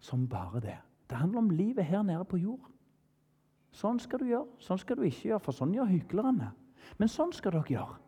[0.01, 0.79] som bare det.
[1.11, 2.71] Det handler om livet her nede på jord.
[3.73, 6.51] Sånn skal du gjøre, sånn skal du ikke gjøre, for sånn gjør hyklerne.
[6.99, 7.99] Men sånn skal dere gjøre.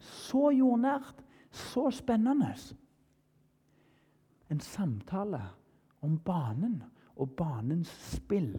[0.00, 2.52] Så jordnært, så spennende.
[4.50, 5.42] En samtale
[6.00, 6.80] om banen
[7.16, 8.54] og banens spill.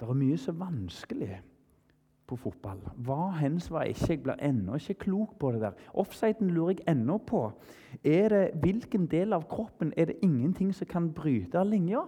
[0.00, 1.34] Det er mye så vanskelig
[2.30, 2.80] på fotball.
[3.04, 4.14] Hva hens var ikke.
[4.14, 5.82] Jeg blir ennå ikke klok på det der.
[5.98, 7.42] Offsiden lurer jeg ennå på.
[8.04, 12.06] Er det, hvilken del av kroppen er det ingenting som kan bryte linja?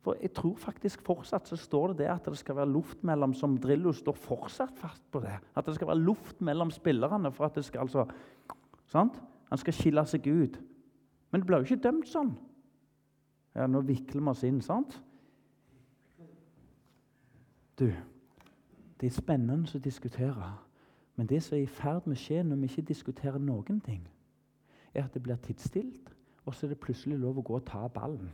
[0.00, 3.34] For jeg tror faktisk fortsatt så står det det at det skal være luft mellom
[3.36, 5.34] som Drillo står fortsatt fast på det.
[5.56, 8.06] At det skal være luft mellom spillerne for at det skal altså
[8.88, 9.20] sant?
[9.50, 10.56] Han skal skille seg ut.
[11.30, 12.32] Men det blir jo ikke dømt sånn.
[13.54, 14.96] Ja, Nå vikler vi oss inn, sant?
[17.76, 17.90] Du,
[19.00, 20.52] det er spennende å diskutere.
[21.16, 24.04] Men det som er i ferd med å skje når vi ikke diskuterer noen ting,
[24.94, 26.08] er at det blir tidsstilt,
[26.46, 28.30] og så er det plutselig lov å gå og ta ballen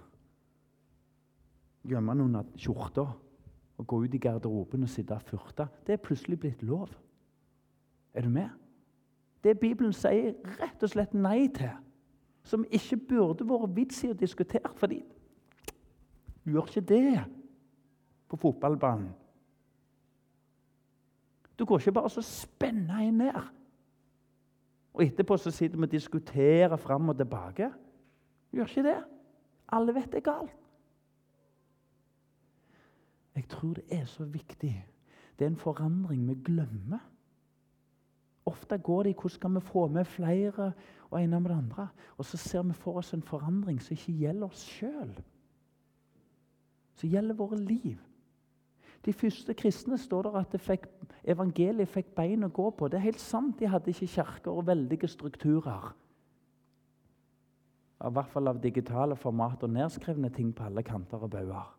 [1.88, 3.06] gjemme den under skjorta
[3.76, 5.68] og gå ut i garderoben og sitte og furte.
[5.86, 6.90] Det er plutselig blitt lov.
[8.14, 8.48] Er du med?
[9.44, 11.74] Det Bibelen sier rett og slett nei til,
[12.46, 15.02] som ikke burde vært vits i å diskutere, fordi
[16.42, 17.24] du gjør ikke det
[18.30, 19.12] på fotballbanen.
[21.58, 23.38] Du går ikke bare så spenna inn ned.
[24.96, 27.70] Og etterpå så sitter vi og diskuterer fram og tilbake.
[28.50, 28.98] Du gjør ikke det.
[29.72, 30.65] Alle vet det er galt.
[33.36, 34.72] Jeg tror det er så viktig.
[35.38, 37.02] Det er en forandring vi glemmer.
[38.46, 40.72] Ofte går det i hvordan skal vi få med flere
[41.10, 41.88] og ene med det andre.
[42.16, 45.12] Og så ser vi for oss en forandring som ikke gjelder oss sjøl.
[46.94, 47.98] Som gjelder våre liv.
[49.04, 50.86] De første kristne står der at fikk,
[51.24, 52.88] evangeliet fikk bein å gå på.
[52.88, 55.92] Det er helt sant, De hadde ikke kirker og veldige strukturer.
[57.96, 61.76] I hvert fall av digitale format og nedskrevne ting på alle kanter og bauger.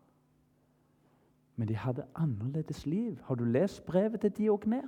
[1.58, 3.18] Men de hadde annerledes liv.
[3.24, 4.86] Har du lest brevet til Diogner?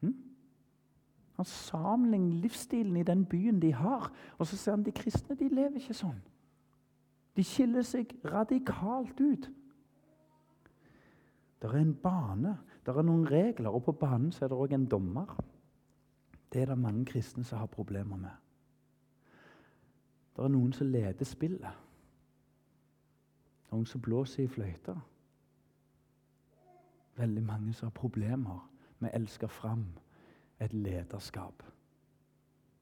[0.00, 0.14] Hm?
[1.36, 5.48] Han sammenligner livsstilen i den byen de har, og så ser han de kristne de
[5.48, 6.20] lever ikke sånn.
[7.34, 9.50] De skiller seg radikalt ut.
[11.60, 14.78] Det er en bane, det er noen regler, og på banen så er det òg
[14.78, 15.34] en dommer.
[16.52, 18.34] Det er det mange kristne som har problemer med.
[20.36, 21.89] Det er noen som leder spillet.
[23.70, 24.96] Noen som blåser i fløyta.
[27.20, 28.64] Veldig mange som har problemer
[28.98, 29.84] med å elske fram
[30.60, 31.62] et lederskap.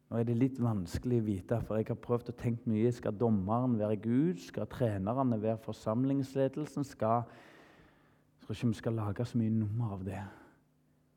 [0.08, 2.92] Nå er det litt vanskelig å vite, for jeg har prøvd å tenke mye.
[2.96, 4.40] Skal dommeren være Gud?
[4.40, 6.86] Skal trenerne være forsamlingsledelsen?
[6.88, 10.22] Skal, jeg tror ikke vi skal lage så mye nummer av det.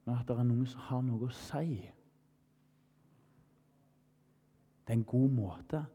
[0.04, 1.78] Men at det er noen som har noe å si.
[4.82, 5.86] Det er en god måte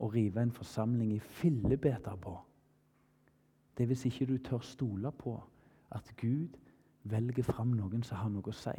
[0.00, 2.38] å rive en forsamling i fillebiter på
[3.80, 5.42] det er hvis ikke du tør stole på
[5.90, 6.48] at Gud
[7.04, 8.74] velger fram noen som har noe å si.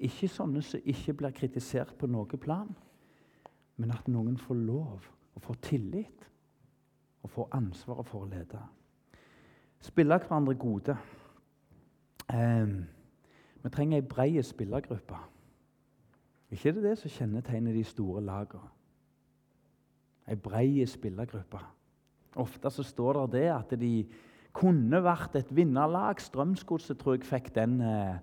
[0.00, 2.70] Ikke sånne som ikke blir kritisert på noe plan,
[3.76, 6.24] men at noen får lov og får tillit
[7.20, 8.62] og får ansvaret for å lede.
[9.84, 10.96] Spille hverandre gode.
[12.32, 12.74] Eh,
[13.60, 15.20] vi trenger ei brei spillergruppe.
[16.48, 18.72] Ikke er det det som kjennetegner de store lagene?
[20.32, 21.60] Ei brei spillergruppe.
[22.40, 23.94] Ofte så står det det at de
[24.56, 26.20] kunne vært et vinnerlag.
[26.20, 28.20] Strømsgodset tror jeg fikk den eh,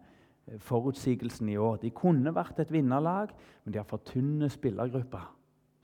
[0.65, 1.77] forutsigelsen i år.
[1.83, 5.27] De kunne vært et vinnerlag, men de har for tynne spillergrupper.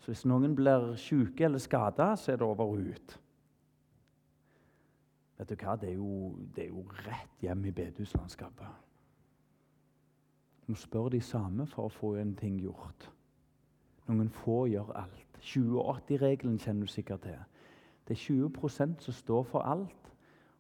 [0.01, 3.15] Så hvis noen blir syke eller skada, så er det over og ut.
[5.38, 5.75] Vet du hva?
[5.75, 8.83] Det er jo, det er jo rett hjem i bedehuslandskapet.
[10.65, 13.09] Du må spørre de samme for å få en ting gjort.
[14.07, 15.21] Noen få gjør alt.
[15.45, 17.41] 20-80-regelen kjenner du sikkert til.
[18.07, 20.11] Det er 20% som står for alt,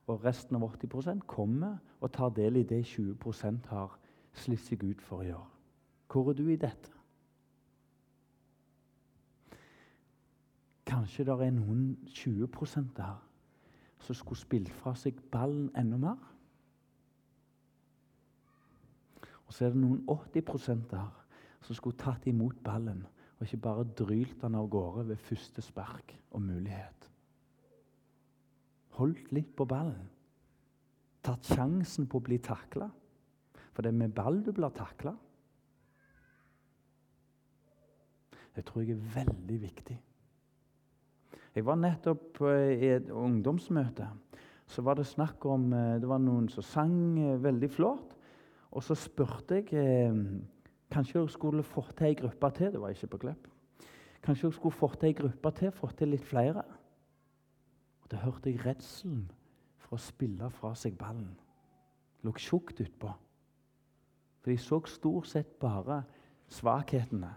[0.07, 3.97] og resten av 80% kommer og tar del i det 20% har
[4.33, 5.47] slitt seg ut for å gjøre.
[6.11, 6.91] Hvor er du i dette?
[10.85, 12.47] Kanskje det er noen 20
[12.97, 13.17] der
[13.99, 16.21] som skulle spilt fra seg ballen enda mer?
[19.45, 21.09] Og så er det noen 80 der
[21.61, 23.05] som skulle tatt imot ballen
[23.35, 27.04] og ikke bare drylt den av gårde ved første spark og mulighet.
[28.95, 30.07] Holdt litt på ballen.
[31.25, 32.87] Tatt sjansen på å bli takla.
[33.75, 35.15] For det er med ball du blir takla.
[38.55, 39.97] Det tror jeg er veldig viktig.
[41.55, 44.07] Jeg var nettopp eh, i et ungdomsmøte.
[44.67, 48.15] Så var det snakk om eh, Det var noen som sang eh, veldig flott.
[48.75, 49.69] Og så spurte jeg
[50.91, 52.73] kanskje jeg skulle fått til ei gruppe til.
[52.73, 53.45] Det var ikke på Klepp.
[54.25, 56.65] Kanskje jeg skulle fått til ei gruppe til, fått til litt flere.
[58.05, 59.31] Og Da hørte jeg redselen
[59.81, 61.31] for å spille fra seg ballen.
[62.21, 63.09] Lå tjukt utpå.
[64.41, 66.03] For de så stort sett bare
[66.53, 67.31] svakhetene.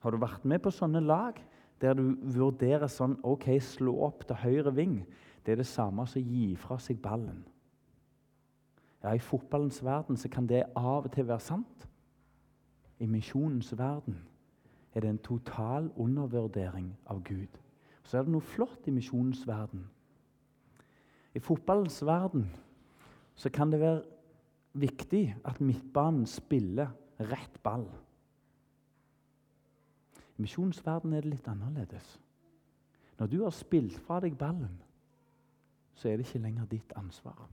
[0.00, 1.38] Har du vært med på sånne lag
[1.80, 4.98] der du vurderer sånn OK, slå opp til høyre ving?
[5.46, 7.44] Det er det samme som å gi fra seg ballen.
[9.00, 11.86] Ja, I fotballens verden så kan det av og til være sant.
[12.98, 14.18] I misjonens verden
[14.92, 17.60] er det en total undervurdering av Gud.
[18.10, 19.84] Så er det noe flott i misjonens verden.
[21.30, 22.48] I fotballens verden
[23.38, 24.00] så kan det være
[24.82, 26.90] viktig at midtbanen spiller
[27.30, 27.86] rett ball.
[30.34, 32.16] I misjonens verden er det litt annerledes.
[33.20, 34.74] Når du har spilt fra deg ballen,
[35.94, 37.46] så er det ikke lenger ditt ansvar.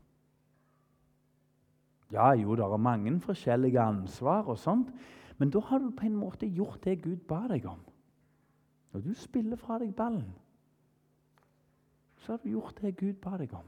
[2.16, 4.90] Ja, jo, det er mange forskjellige ansvar, og sånt,
[5.38, 7.86] men da har du på en måte gjort det Gud ba deg om.
[8.96, 10.32] Når du spiller fra deg ballen,
[12.18, 13.68] så har du gjort det Gud ba deg om.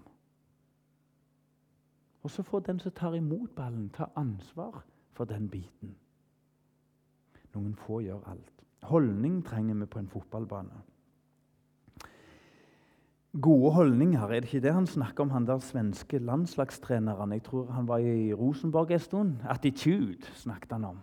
[2.23, 4.83] Og så får den som tar imot ballen, ta ansvar
[5.15, 5.95] for den biten.
[7.55, 8.53] Noen få gjør alt.
[8.83, 10.83] Holdning trenger vi på en fotballbane.
[13.41, 17.31] Gode holdninger, er det ikke det han snakker om, han der svenske landslagstreneren?
[17.31, 19.35] Jeg tror han var i Rosenborg en stund.
[19.49, 20.99] Attitude snakket han om.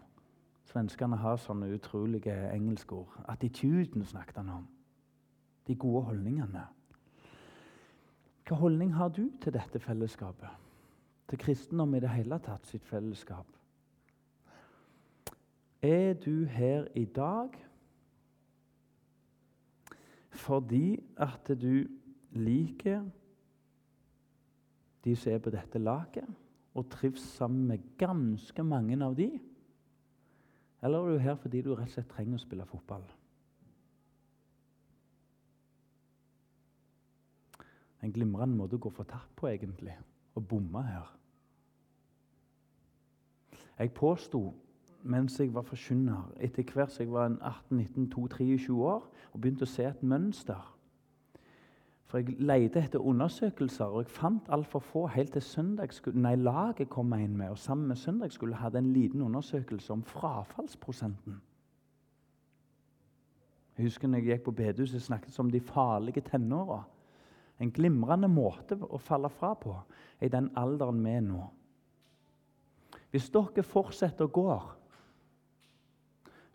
[0.67, 3.15] Svenskene har sånne utrolige engelskord.
[3.29, 4.67] Attituden snakket han om.
[5.67, 6.67] De gode holdningene.
[8.47, 10.51] Hva holdning har du til dette fellesskapet?
[11.27, 13.49] Til kristendom i det hele tatt sitt fellesskap?
[15.83, 17.57] Er du her i dag
[20.37, 21.87] fordi at du
[22.37, 23.03] liker
[25.05, 26.27] de som er på dette laget,
[26.75, 29.31] og trives sammen med ganske mange av de?
[30.83, 33.07] Eller er du her fordi du rett og slett trenger å spille fotball?
[38.07, 39.97] En glimrende måte å gå for tapp på, egentlig,
[40.39, 41.11] å bomme her.
[43.77, 44.45] Jeg påsto
[45.07, 49.85] mens jeg var forkynner, etter hvert som jeg var 18-19-23 år, og begynte å se
[49.87, 50.65] et mønster
[52.07, 56.21] for jeg leide etter undersøkelser, og jeg fant altfor få helt til søndagsskole.
[56.23, 61.41] Nei, laget kom inn med, og sammen med søndagsskole hadde en liten undersøkelse om frafallsprosenten.
[63.77, 66.85] Jeg husker når jeg gikk på bedehuset, snakket om de farlige tenåra.
[67.63, 69.75] En glimrende måte å falle fra på
[70.21, 71.45] i den alderen vi er nå.
[73.15, 74.57] Hvis dere fortsetter å gå,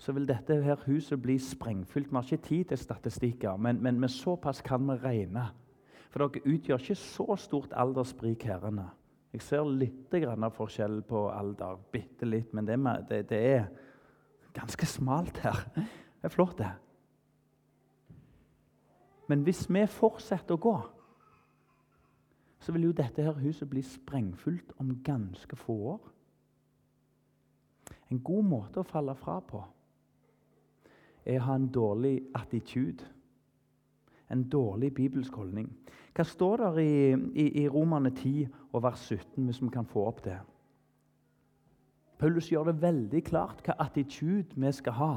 [0.01, 2.09] så vil dette her huset bli sprengfylt.
[2.09, 5.47] Vi har ikke tid til statistikker, men, men, med såpass kan vi regne.
[6.09, 8.89] For dere utgjør ikke så stort alderssprik herrene.
[9.31, 10.11] Jeg ser litt
[10.57, 11.77] forskjell på alder.
[11.91, 12.77] Bitte litt, men det,
[13.09, 13.67] det, det, er
[14.53, 15.65] ganske smalt her.
[15.75, 16.71] Det er flott, det.
[19.31, 20.73] Men hvis vi fortsetter å gå,
[22.59, 26.09] så vil jo dette her huset bli sprengfullt om ganske få år.
[28.11, 29.61] En god måte å falle fra på
[31.23, 33.07] er å ha en dårlig attitude.
[34.35, 35.69] En dårlig bibelsk holdning.
[36.11, 40.03] Hva står der i, i, i Romerne 10 og vers 17, hvis vi kan få
[40.09, 40.41] opp det?
[42.19, 45.13] Paulus gjør det veldig klart hva attitude vi skal ha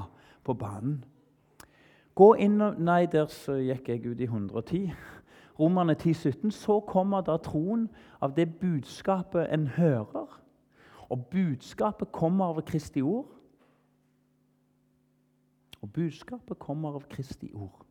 [0.47, 1.03] på banen.
[2.15, 4.93] Gå inn og, Nei, der så gikk jeg ut i 110.
[5.59, 6.51] Romerne 10, 17.
[6.51, 7.89] Så kommer da troen
[8.23, 10.41] av det budskapet en hører.
[11.11, 13.31] Og budskapet kommer av Kristi ord.
[15.83, 17.83] Og budskapet kommer av Kristi ord.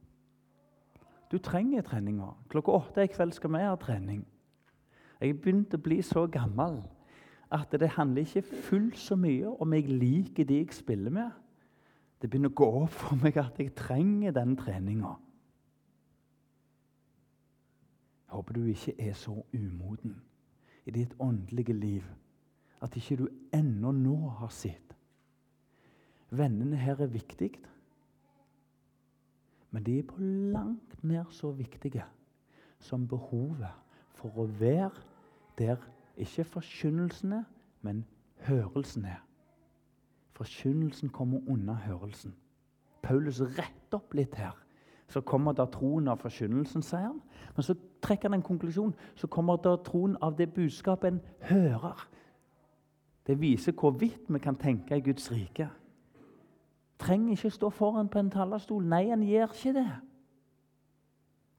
[1.32, 2.32] Du trenger treninga.
[2.49, 4.24] Klokka åtte i kveld skal vi ha trening.
[5.21, 6.82] Jeg er begynt å bli så gammel
[7.53, 11.32] at det handler ikke fullt så mye om jeg liker de jeg spiller med.
[12.24, 15.09] Det begynner å gå opp for meg at jeg trenger den treninga.
[18.24, 20.13] Jeg håper du ikke er så umoden
[20.88, 22.07] i ditt åndelige liv
[22.80, 24.95] at ikke du ennå nå har sett.
[26.32, 27.51] Vennene her er viktig,
[29.76, 32.07] men de er på langt nær så viktige
[32.80, 33.76] som behovet
[34.15, 34.95] for å være
[35.59, 35.84] der
[36.15, 37.45] ikke forkynnelsen er,
[37.84, 38.05] men
[38.47, 39.19] hørelsen er.
[40.34, 42.36] Forkynnelsen kommer unna hørelsen.
[43.02, 44.58] Paulus retter opp litt her.
[45.08, 47.20] Så kommer da troen av forkynnelsen, sier han.
[47.56, 48.96] Men så trekker han en konklusjon.
[49.16, 52.08] Så kommer da troen av det budskapet en hører.
[53.28, 55.70] Det viser hvor vidt vi kan tenke i Guds rike.
[57.00, 58.86] Trenger ikke stå foran på en talerstol.
[58.88, 59.92] Nei, en gjør ikke det.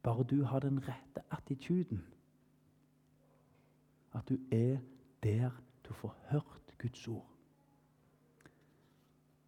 [0.03, 2.05] Bare du har den rette attituden.
[4.15, 4.79] At du er
[5.23, 5.51] der
[5.89, 7.34] du får hørt Guds ord.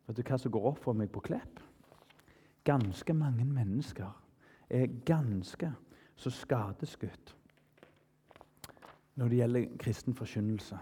[0.06, 1.60] Vet du hva som går opp for meg på Klepp?
[2.66, 4.10] Ganske mange mennesker
[4.70, 5.72] er ganske
[6.16, 7.34] så skadeskutt
[9.16, 10.78] når det gjelder kristen forkynnelse.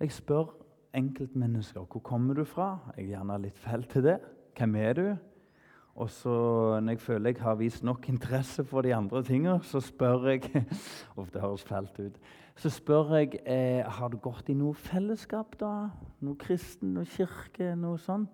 [0.00, 0.54] Jeg spør
[0.96, 2.78] enkeltmennesker hvor kommer du fra.
[2.96, 4.16] Jeg er gjerne litt feil til det.
[4.56, 5.06] Hvem er du?
[5.94, 6.30] Og så,
[6.82, 10.42] når jeg føler jeg har vist nok interesse for de andre tingene, så spør jeg
[11.32, 12.16] det høres fælt ut.
[12.54, 15.56] Så spør jeg eh, har du gått i noe fellesskap.
[15.58, 15.90] da?
[16.22, 18.28] Noe kristen, noe kirke, noe sånn?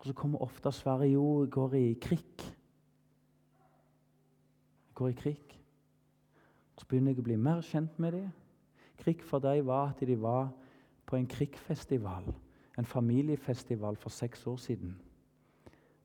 [0.00, 2.46] Og så kommer ofte svaret jo, jeg går i krikk.
[4.88, 5.56] Jeg går i krikk.
[6.80, 8.30] Så begynner jeg å bli mer kjent med dem.
[9.00, 10.48] Krikk for dem var at de var
[11.08, 12.24] på en krikkfestival,
[12.78, 14.96] en familiefestival for seks år siden.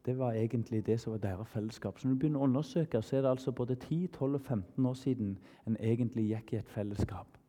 [0.05, 1.99] Det var egentlig det som var deres fellesskap.
[1.99, 4.85] Så når du begynner å undersøke, så er det altså både 10, 12 og 15
[4.85, 5.37] år siden
[5.67, 7.39] en egentlig gikk i et fellesskap.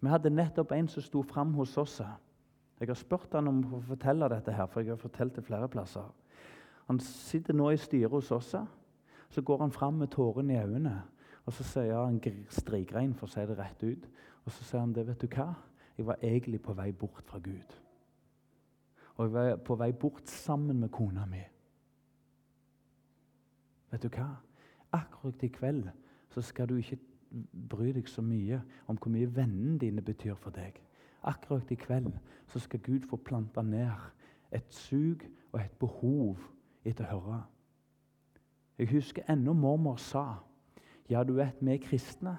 [0.00, 2.00] Vi hadde nettopp en som sto fram hos oss.
[2.80, 5.68] Jeg har spurt han om å fortelle dette, her, for jeg har fortalt det flere
[5.68, 6.06] plasser.
[6.86, 8.54] Han sitter nå i styret hos oss.
[9.30, 10.96] Så går han fram med tårene i øynene.
[11.46, 14.08] Og så sier han strigrein, for å si det rett ut.
[14.46, 15.52] Og så sier han det, vet du hva?
[15.98, 17.80] Jeg var egentlig på vei bort fra Gud.
[19.20, 21.42] Og jeg var på vei bort sammen med kona mi.
[23.90, 24.30] Vet du hva?
[24.96, 25.90] Akkurat i kveld
[26.32, 26.96] så skal du ikke
[27.68, 30.78] bry deg så mye om hvor mye vennene dine betyr for deg.
[31.28, 32.14] Akkurat i kveld
[32.48, 33.92] så skal Gud få planta ned
[34.56, 36.40] et sug og et behov
[36.88, 37.42] etter å høre.
[38.80, 40.40] Jeg husker ennå mormor sa
[41.10, 42.38] ja, du vet, vi kristne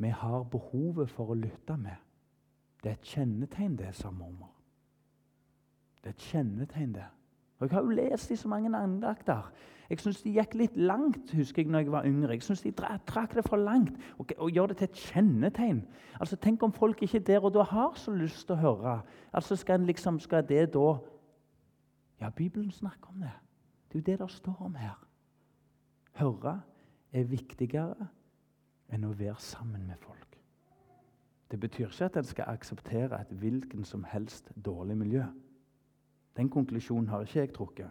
[0.00, 2.00] vi har behovet for å lytte med.
[2.80, 4.53] Det er et kjennetegn, det, sa mormor.
[6.04, 7.04] Det er et kjennetegn, det.
[7.58, 9.52] Og Jeg har jo lest i så mange andakter.
[9.88, 12.36] Jeg syns de gikk litt langt husker jeg når jeg var yngre.
[12.36, 15.80] Jeg synes de trakk det for langt og, og gjør det til et kjennetegn.
[16.20, 18.98] Altså, Tenk om folk ikke der og da har så lyst til å høre.
[19.32, 20.98] Altså, Skal, liksom, skal det da
[22.20, 23.32] Ja, Bibelen snakker om det.
[23.88, 25.00] Det er jo det det står om her.
[26.12, 26.60] Høre
[27.12, 28.08] er viktigere
[28.92, 30.38] enn å være sammen med folk.
[31.50, 35.24] Det betyr ikke at en skal akseptere et hvilken som helst dårlig miljø.
[36.36, 37.90] Den konklusjonen har ikke jeg trukket.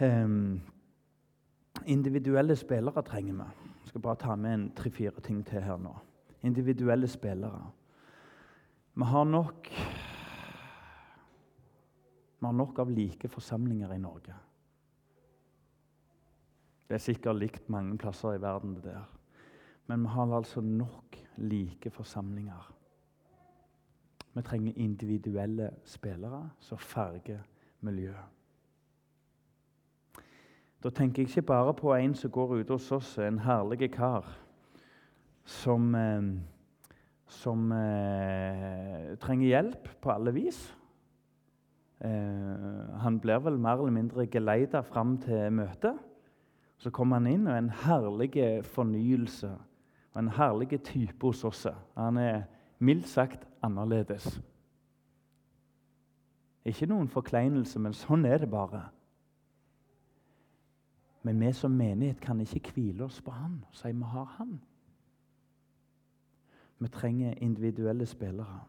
[0.00, 0.60] Um,
[1.86, 3.68] individuelle spillere trenger vi.
[3.82, 5.94] Jeg skal bare ta med en tre-fire ting til her nå.
[6.42, 7.70] Individuelle spillere.
[8.94, 9.70] Vi har nok
[12.40, 14.34] Vi har nok av like forsamlinger i Norge.
[16.88, 18.74] Det er sikkert likt mange plasser i verden.
[18.74, 19.04] det der.
[19.86, 22.77] Men vi har altså nok like forsamlinger.
[24.38, 27.40] Vi trenger individuelle spillere som farger
[27.82, 28.26] miljøet.
[30.82, 34.28] Da tenker jeg ikke bare på en som går ute hos oss, en herlig kar
[35.42, 36.22] som, eh,
[37.26, 40.60] som eh, trenger hjelp på alle vis.
[41.98, 45.98] Eh, han blir vel mer eller mindre geleida fram til møtet.
[46.78, 49.50] Så kommer han inn, og en herlig fornyelse.
[50.14, 51.66] Og en herlig type hos oss.
[51.96, 52.46] Han er
[52.78, 54.40] mildt sagt annerledes.
[56.64, 58.84] Ikke noen forkleinelse, men sånn er det bare.
[61.26, 64.58] Men vi som menighet kan ikke hvile oss på han og si vi har han.
[66.78, 68.60] Vi trenger individuelle spillere.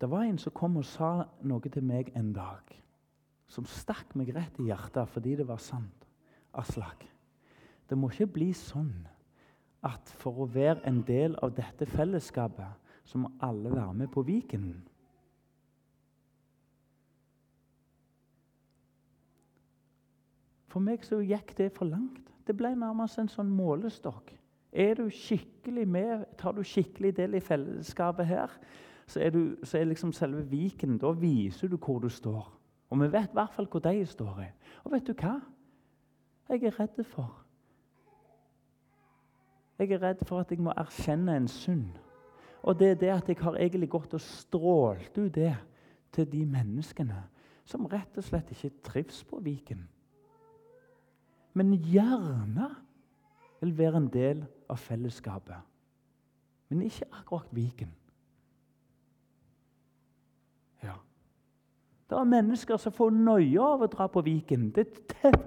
[0.00, 2.72] Det var en som kom og sa noe til meg en dag,
[3.46, 6.08] som stakk meg rett i hjertet fordi det var sant.
[6.58, 7.06] Aslak,
[7.88, 9.06] det må ikke bli sånn
[9.82, 14.22] at for å være en del av dette fellesskapet, så må alle være med på
[14.26, 14.68] Viken.
[20.72, 22.30] For meg så gikk det for langt.
[22.46, 24.32] Det ble nærmest en sånn målestokk.
[24.72, 28.54] Er du skikkelig med, tar du skikkelig del i fellesskapet her,
[29.06, 32.46] så er, du, så er liksom selve Viken Da viser du hvor du står.
[32.88, 34.50] Og vi vet i hvert fall hvor de står i.
[34.86, 35.36] Og vet du hva?
[36.48, 37.41] Jeg er redd for
[39.82, 41.88] Jeg er redd for at jeg må erkjenne en synd.
[42.62, 45.56] Og det er det at jeg har egentlig gått og strålt ut det
[46.14, 47.18] til de menneskene
[47.66, 49.80] som rett og slett ikke trives på Viken.
[51.58, 52.68] Men gjerne
[53.60, 55.58] vil være en del av fellesskapet.
[56.70, 57.90] Men ikke akkurat Viken.
[60.82, 60.94] Ja.
[62.06, 64.70] Det er mennesker som får nøye av å dra på Viken.
[64.70, 64.86] Det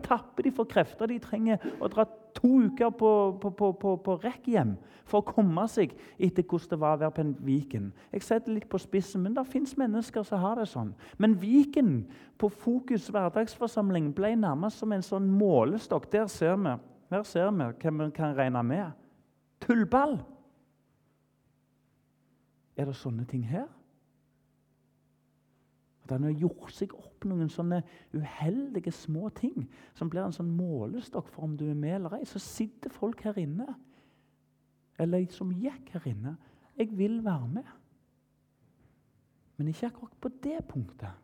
[0.03, 1.07] tapper de for krefter.
[1.07, 2.05] De trenger å dra
[2.35, 3.11] to uker på,
[3.41, 4.75] på, på, på, på rekk hjem
[5.05, 7.91] for å komme seg etter hvordan det var å være på en Viken.
[8.11, 10.91] Jeg setter litt på spissen, men det fins mennesker som har det sånn.
[11.21, 11.93] Men Viken
[12.41, 16.09] på Fokus hverdagsforsamling ble nærmest som en sånn målestokk.
[16.11, 16.75] Der ser vi
[17.09, 18.91] der ser vi hvem vi kan regne med.
[19.61, 20.17] Tullball!
[22.75, 23.69] Er det sånne ting her?
[26.05, 27.81] At han har gjort seg opp noen sånne
[28.13, 29.65] uheldige små ting
[29.97, 32.27] som blir en sånn målestokk for om du er med eller ei.
[32.29, 33.67] Så sitter folk her inne,
[35.01, 36.35] eller som gikk her inne.
[36.77, 37.73] Jeg vil være med.
[39.57, 41.23] Men ikke akkurat på det punktet.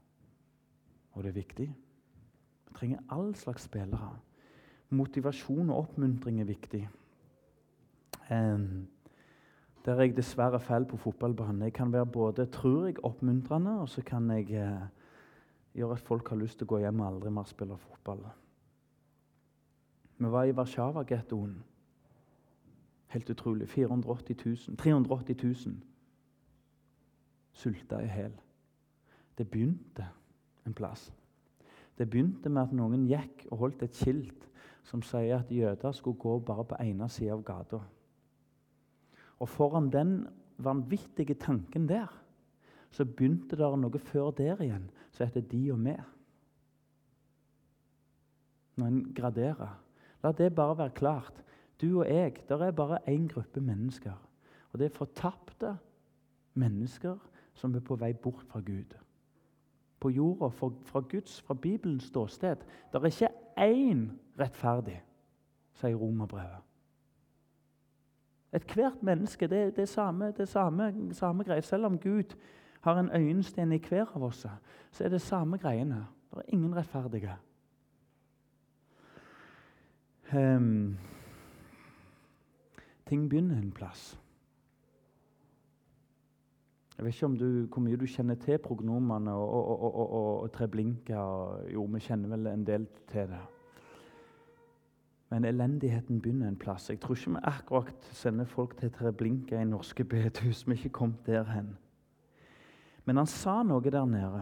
[1.11, 1.69] Og det er viktig.
[2.65, 4.15] Vi trenger all slags spillere
[4.95, 6.81] motivasjon og oppmuntring er viktig.
[8.31, 8.87] Um,
[9.85, 11.61] der jeg dessverre faller på fotballbanen.
[11.61, 14.87] Jeg kan være både tror jeg, oppmuntrende, og så kan jeg eh,
[15.73, 18.25] gjøre at folk har lyst til å gå hjem og aldri mer spille fotball.
[20.17, 21.55] Vi var i Warszawa-gettoen.
[23.07, 23.69] Helt utrolig.
[23.69, 25.79] 480 000, 380 000
[27.53, 28.31] sulta i hæl.
[29.37, 30.07] Det begynte
[30.65, 31.13] en plass.
[31.97, 34.47] Det begynte med at noen gikk og holdt et skilt
[34.87, 37.81] som sier at jøder skulle gå bare på ene sida av gata.
[39.41, 40.27] Og foran den
[40.61, 42.09] vanvittige tanken der
[42.91, 45.95] så begynte det noe før der igjen som heter de og vi.
[48.77, 49.77] Når en graderer.
[50.23, 51.41] La det bare være klart.
[51.81, 54.13] Du og jeg, der er bare én gruppe mennesker.
[54.71, 55.77] Og det er fortapte
[56.53, 57.17] mennesker
[57.53, 58.97] som er på vei bort fra Gud.
[59.99, 60.49] På jorda,
[60.85, 62.65] fra Guds, fra Bibelens ståsted.
[62.91, 65.01] Det er ikke én rettferdig,
[65.73, 66.70] sier romerbrevet.
[68.53, 71.61] Ethvert menneske det, det er samme, det samme, samme greie.
[71.61, 72.35] Selv om Gud
[72.81, 74.45] har en øyensten i hver av oss,
[74.91, 76.05] så er det samme greiene.
[76.31, 77.37] Det er ingen rettferdige.
[80.33, 80.97] Um,
[83.05, 84.19] ting begynner en plass.
[86.97, 90.51] Jeg vet ikke du, hvor mye du kjenner til prognomene og, og, og, og, og
[90.53, 91.23] treblinka.
[91.73, 93.41] Jo, vi kjenner vel en del til det.
[95.31, 96.89] Men elendigheten begynner en plass.
[96.89, 100.65] Jeg tror ikke vi akkurat sender folk til Treblinka i norske bedehus.
[100.67, 101.77] Vi er ikke kommet der hen.
[103.05, 104.41] Men han sa noe der nede.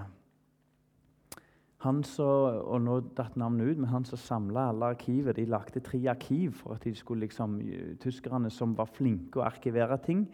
[1.86, 2.26] Han så,
[2.60, 6.58] og nå datt navnet ut, men han som samla alle arkivet De lagde tre arkiv
[6.60, 7.60] for at de skulle liksom,
[8.04, 10.26] tyskerne som var flinke å arkivere ting,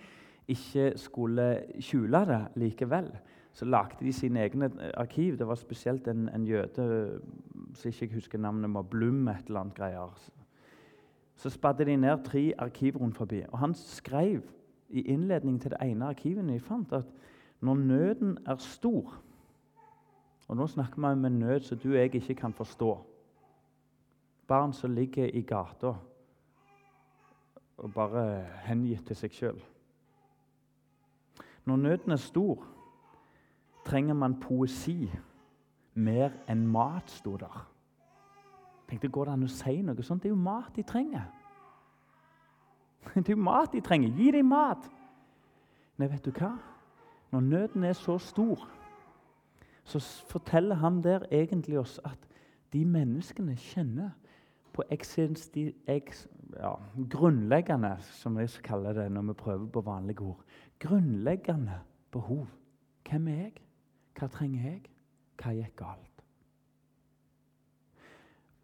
[0.47, 1.49] ikke skulle
[1.83, 3.11] skjule det likevel.
[3.53, 5.37] Så lagde de sine egne arkiv.
[5.37, 6.87] Det var spesielt en, en jøde
[7.75, 10.17] som ikke husker navnet med Blum et eller annet greier
[11.35, 13.43] så spadde de ned tre arkiv rundt forbi.
[13.47, 14.41] Og han skrev
[14.89, 17.05] i innledningen til det ene arkivet de fant, at
[17.61, 19.21] når nøden er stor
[20.47, 23.05] Og nå snakker vi om en nød som du og jeg ikke kan forstå.
[24.47, 25.93] Barn som ligger i gata
[27.77, 29.63] og bare hengitt til seg sjøl.
[31.65, 32.61] Når nøden er stor,
[33.85, 35.09] trenger man poesi
[35.95, 37.65] mer enn mat, sto der
[38.89, 40.23] tenkte, Går det an å si noe sånt?
[40.23, 41.25] Det er jo mat de trenger.
[43.15, 44.13] Det er jo mat de trenger.
[44.17, 44.89] Gi dem mat!
[45.97, 46.55] Nei, vet du hva?
[47.31, 48.67] Når nøden er så stor,
[49.85, 52.19] så forteller han der egentlig oss at
[52.73, 54.11] de menneskene kjenner
[54.75, 56.25] på eksisti, eks,
[56.57, 56.73] ja,
[57.11, 60.41] grunnleggende, som vi kaller det når vi prøver på vanlige ord,
[60.79, 61.79] grunnleggende
[62.11, 62.47] behov.
[63.09, 63.53] Hvem er jeg?
[64.19, 64.81] Hva trenger jeg?
[65.39, 66.14] Hva gikk galt?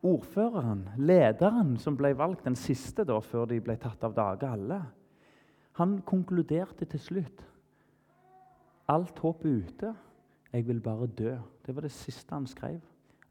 [0.03, 4.79] Ordføreren, lederen som ble valgt, den siste da, før de ble tatt av dage alle,
[5.77, 7.43] han konkluderte til slutt.
[8.91, 9.93] Alt håp er ute.
[10.51, 11.37] Jeg vil bare dø.
[11.65, 12.81] Det var det siste han skrev.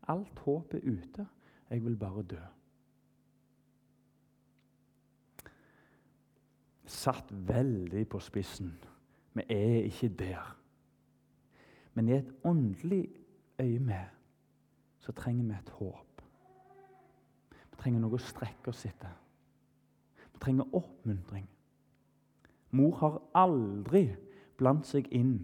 [0.08, 1.26] Alt håp er ute.
[1.70, 2.40] Jeg vil bare dø.
[6.86, 8.72] Satt veldig på spissen.
[9.34, 10.56] Vi er ikke der.
[11.94, 13.08] Men i et åndelig
[13.60, 14.04] øye med
[14.98, 16.09] så trenger vi et håp.
[17.80, 19.12] Trenger noe å strekke oss etter.
[20.32, 21.46] Vi trenger oppmuntring.
[22.76, 24.04] Mor har aldri
[24.60, 25.38] blandt seg inn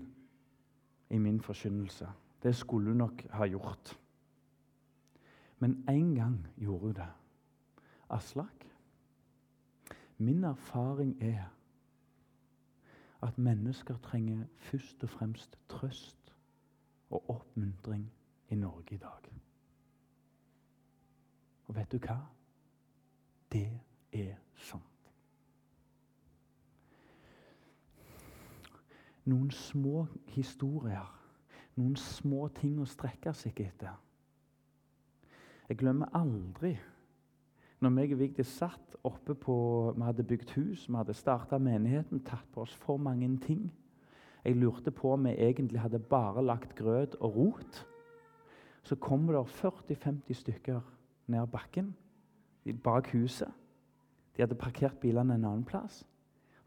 [1.11, 2.09] i min forkynnelse.
[2.43, 3.97] Det skulle hun nok ha gjort.
[5.59, 7.09] Men én gang gjorde hun det.
[8.11, 8.67] Aslak,
[10.19, 11.49] min erfaring er
[13.23, 16.35] at mennesker trenger først og fremst trøst
[17.11, 18.13] og oppmuntring
[18.49, 19.33] i Norge i dag.
[21.67, 22.19] Og vet du hva?
[23.53, 23.69] Det
[24.13, 24.35] er
[24.69, 24.83] sant.
[29.27, 31.07] Noen små historier,
[31.75, 33.97] noen små ting å strekke seg etter.
[35.67, 36.77] Jeg glemmer aldri
[37.83, 39.57] når meg og Vigdis satt oppe på
[39.97, 43.67] Vi hadde bygd hus, vi hadde starta menigheten, tatt på oss for mange ting.
[44.45, 47.87] Jeg lurte på om vi egentlig hadde bare lagt grøt og rot.
[48.83, 50.81] Så kommer det 40-50 stykker
[51.27, 51.95] ned bakken
[52.73, 53.53] bak huset.
[54.37, 56.07] De hadde parkert bilene en annen plass.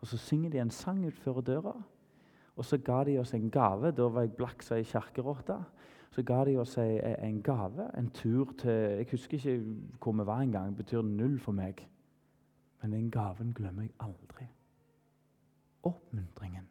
[0.01, 1.81] Og Så synger de en sang utfor døra.
[2.55, 3.91] Og så ga de oss en gave.
[3.91, 5.57] Da var jeg blakk som ei kjerkerotte.
[6.11, 10.41] Så ga de oss en gave, en tur til Jeg husker ikke hvor vi var
[10.41, 10.69] engang.
[10.69, 11.87] Det betyr null for meg.
[12.81, 14.47] Men den gaven glemmer jeg aldri.
[15.83, 16.67] Oppmuntringen.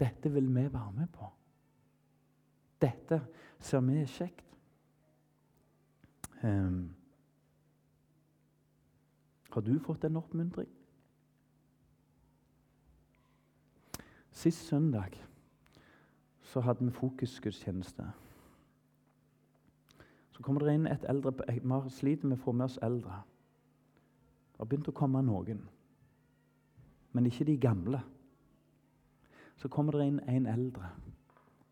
[0.00, 1.28] Dette vil vi være med på.
[2.80, 3.20] Dette
[3.60, 4.45] ser vi er kjekt.
[6.46, 6.94] Um,
[9.50, 10.68] har du fått en oppmuntring?
[14.30, 15.16] Sist søndag
[16.42, 18.04] så hadde vi fokusgudstjeneste.
[20.30, 23.22] Så kommer det inn et eldre Vi sliter med å få med oss eldre.
[24.52, 25.64] Det har begynt å komme noen,
[27.12, 28.02] men ikke de gamle.
[29.56, 30.92] Så kommer det inn en eldre.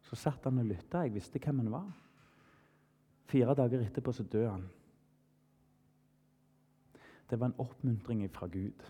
[0.03, 1.05] Så satt han og lytta.
[1.05, 1.93] Jeg visste hvem han var.
[3.25, 4.69] Fire dager etterpå så døde han.
[7.31, 8.85] Det var en oppmuntring fra Gud.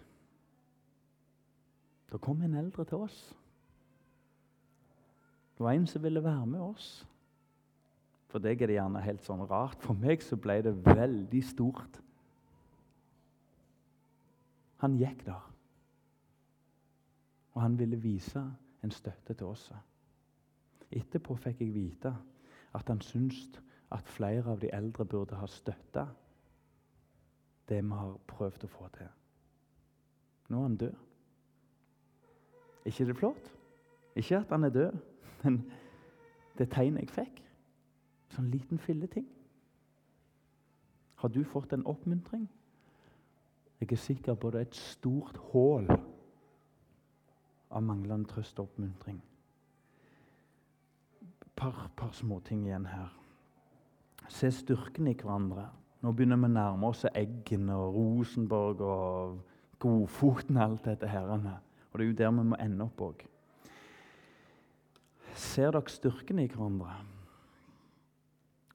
[2.12, 3.18] Da kom en eldre til oss.
[5.54, 7.06] Det var en som ville være med oss.
[8.28, 9.78] For deg er det gjerne helt sånn rart.
[9.82, 12.00] For meg så ble det veldig stort.
[14.82, 15.50] Han gikk der.
[17.54, 18.42] Og han ville vise
[18.82, 19.68] en støtte til oss.
[20.90, 22.10] Etterpå fikk jeg vite
[22.74, 23.54] at han syntes
[23.94, 26.06] at flere av de eldre burde ha støtta
[27.68, 29.12] det vi har prøvd å få til.
[30.50, 30.94] Nå er han død.
[32.84, 33.54] ikke det flott?
[34.16, 34.98] Ikke at han er død,
[35.44, 35.62] men
[36.58, 37.40] det tegnet jeg fikk.
[38.34, 39.26] Sånn liten filleting.
[41.22, 42.48] Har du fått en oppmuntring?
[43.80, 45.88] Jeg er sikker på det er et stort hull
[47.70, 49.22] av manglende trøst og oppmuntring.
[51.22, 53.23] Et par, par småting igjen her.
[54.28, 55.68] Se styrken i hverandre.
[56.04, 59.38] Nå begynner vi å nærme oss Eggen og Rosenborg og
[59.80, 61.56] Godfoten og alt dette herrene.
[61.92, 63.24] Og det er jo der vi må ende opp òg.
[65.34, 66.98] Ser dere styrken i hverandre?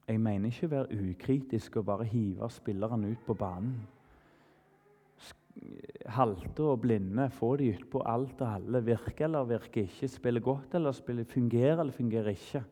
[0.09, 3.77] Jeg mener ikke å være ukritisk og bare hive spillerne ut på banen
[6.09, 8.81] halte og blinde, få de utpå alt og alle.
[8.85, 10.07] Virke eller virke ikke.
[10.11, 12.63] Spille godt eller spille fungere eller fungerer ikke.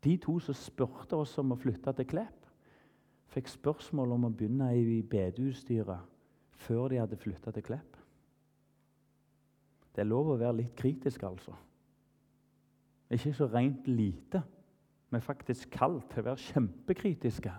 [0.00, 2.46] De to som spurte oss om å flytte til Klepp,
[3.30, 6.06] fikk spørsmål om å begynne i bedehusstyret
[6.64, 7.98] før de hadde flytta til Klepp.
[9.94, 11.54] Det er lov å være litt kritisk, altså.
[13.10, 14.42] Ikke så rent lite,
[15.10, 17.52] men faktisk kalt til å være kjempekritiske.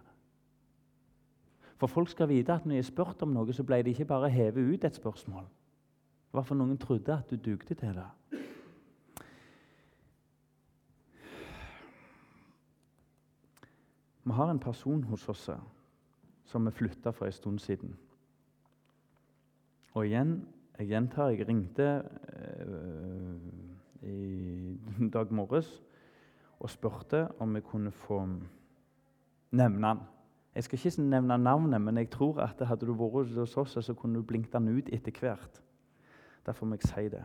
[1.82, 4.10] For folk skal vite at når de er spurt om noe, så ble det ikke
[4.14, 5.48] bare hevet ut et spørsmål.
[6.32, 8.08] Var for noen trodde at du dugde til det.
[14.24, 15.50] Vi har en person hos oss
[16.46, 17.96] som vi flytta for en stund siden.
[19.94, 20.48] Og igjen,
[20.80, 22.04] jeg gjentar, jeg ringte
[22.68, 23.38] øh,
[24.02, 25.82] i dag morges
[26.60, 28.22] og spurte om vi kunne få
[29.52, 30.00] nevne han.
[30.56, 33.94] Jeg skal ikke nevne navnet, men jeg tror at hadde du vært hos oss, så
[33.94, 35.62] kunne du blinket han ut etter hvert.
[36.46, 37.24] Derfor må jeg si det.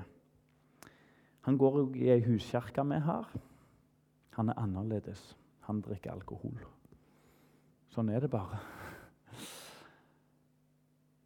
[1.40, 3.32] Han går i ei huskirke vi har.
[4.30, 5.36] Han er annerledes.
[5.60, 6.58] Han drikker alkohol.
[7.92, 8.58] Sånn er det bare.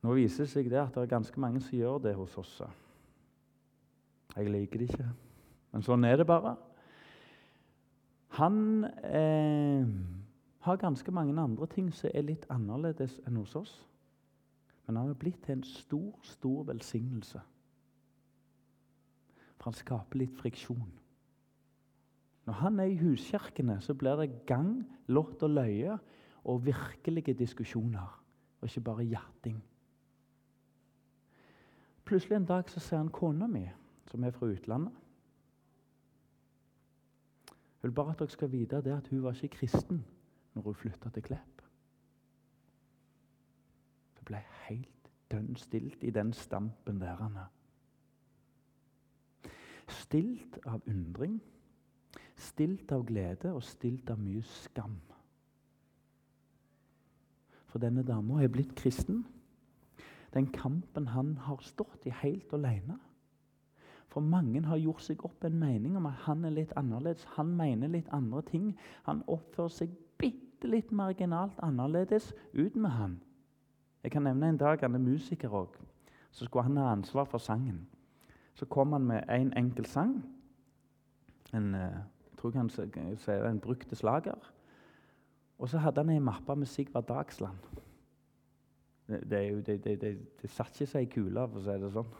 [0.00, 2.54] Nå viser det seg det at det er ganske mange som gjør det hos oss.
[4.36, 5.08] Jeg liker det ikke,
[5.74, 6.54] men sånn er det bare.
[8.38, 9.88] Han eh,
[10.64, 13.72] har ganske mange andre ting som er litt annerledes enn hos oss.
[14.86, 17.42] Men han har blitt til en stor, stor velsignelse.
[19.58, 20.88] For han skaper litt friksjon.
[22.48, 24.80] Når han er i huskirkene, så blir det gang,
[25.12, 25.98] lott og løye
[26.45, 28.22] og virkelige diskusjoner,
[28.61, 29.64] og ikke bare jatting.
[32.05, 33.68] Plutselig en dag så ser han kona mi,
[34.07, 34.93] som er fra utlandet.
[37.51, 40.05] Jeg vil bare at dere skal vite det at hun var ikke kristen
[40.55, 41.62] når hun flytta til Klepp.
[44.16, 47.14] Det ble helt dønn stilt i den stampen der.
[47.14, 47.49] han er.
[49.88, 51.41] Stilt av undring,
[52.36, 54.99] stilt av glede og stilt av mye skam.
[57.71, 59.25] For denne dama er blitt kristen.
[60.35, 62.99] Den kampen han har stått i helt alene.
[64.11, 67.25] For mange har gjort seg opp en mening om at han er litt annerledes.
[67.37, 68.73] Han mener litt andre ting.
[69.07, 73.21] Han oppfører seg bitte litt marginalt annerledes ut med han.
[74.03, 75.79] Jeg kan nevne en dag han er musiker òg.
[76.31, 77.87] Så skulle han ha ansvar for sangen.
[78.55, 80.23] Så kom han med en enkel sang.
[81.55, 82.01] En, eh,
[82.31, 84.39] jeg tror han sier en brukt slager.
[85.61, 87.56] Og så hadde han ei mappe med Sigvard Dagsland.
[89.06, 90.00] Det, det, det,
[90.42, 92.12] det, satt ikke seg i kula, for å si det sånn.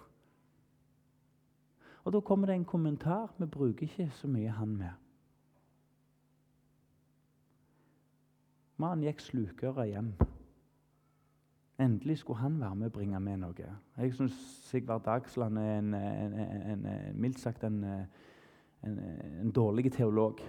[2.05, 3.31] Og Da kommer det en kommentar.
[3.39, 4.93] Vi bruker ikke så mye han med.
[8.81, 10.13] Mannen gikk slukøra hjem.
[11.81, 13.75] Endelig skulle han være med og bringe med noe.
[13.97, 14.37] Jeg syns
[14.69, 17.85] Sigvard Dagsland er en, en, en, en mildt sagt en
[19.55, 20.45] dårlig teolog.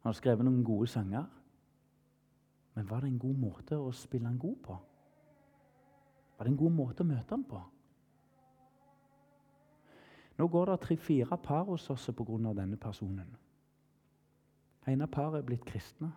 [0.00, 1.28] Han har skrevet noen gode sanger.
[2.78, 4.74] Men var det en god måte å spille han god på?
[6.38, 7.58] Var det en god måte å møte han på?
[10.38, 12.52] Nå går det tre-fire par hos oss pga.
[12.54, 13.36] denne personen.
[14.86, 16.12] En av paret er blitt kristne.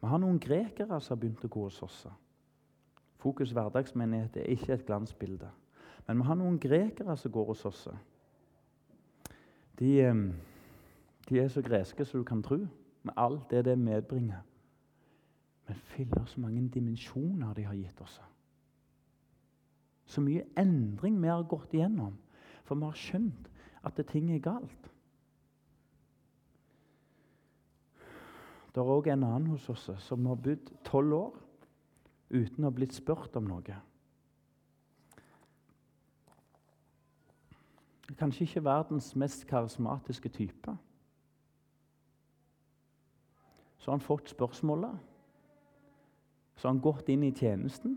[0.00, 2.06] Vi har noen grekere som har begynt å gå hos oss.
[3.18, 5.50] Fokus hverdagsmenighet er ikke et glansbilde.
[6.06, 7.88] Men vi har noen grekere som går hos oss.
[9.78, 10.14] De, eh,
[11.28, 12.68] de er så greske som du kan tro,
[13.02, 14.40] med alt det det medbringer.
[15.66, 18.20] Men fyller så mange dimensjoner de har gitt oss.
[20.06, 22.16] Så mye endring vi har gått igjennom.
[22.64, 23.50] For vi har skjønt
[23.86, 24.90] at det ting er galt.
[28.70, 31.38] Det er òg en annen hos oss som har bodd tolv år
[32.30, 33.78] uten å ha blitt spurt om noe.
[38.18, 40.76] Kanskje ikke verdens mest karismatiske type.
[43.80, 44.92] Så har han fått spørsmålet.
[46.56, 47.96] Så har han gått inn i tjenesten.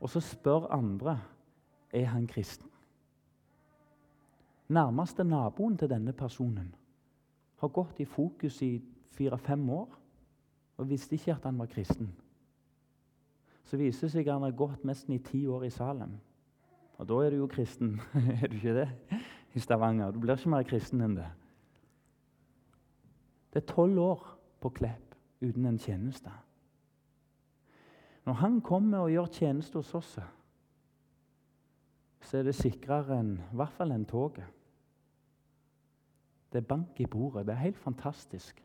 [0.00, 1.20] Og så spør andre
[1.94, 2.66] er han kristen.
[4.70, 6.74] Nærmeste naboen til denne personen
[7.60, 8.76] har gått i fokus i
[9.16, 9.96] fire-fem år
[10.80, 12.08] og visste ikke at han var kristen.
[13.66, 16.14] Så viser det seg at han har gått nesten i ti år i Salem.
[16.98, 17.98] Og da er du jo kristen,
[18.42, 18.88] er du ikke det?
[19.54, 20.10] I Stavanger.
[20.14, 21.26] Du blir ikke mer kristen enn det.
[23.50, 24.26] Det er tolv år
[24.60, 26.30] på Klepp uten en tjeneste.
[28.24, 30.18] Når han kommer og gjør tjeneste hos oss,
[32.20, 34.46] så er det sikrere enn i hvert fall enn toget.
[36.50, 37.46] Det er bank i bordet.
[37.46, 38.60] Det er helt fantastisk.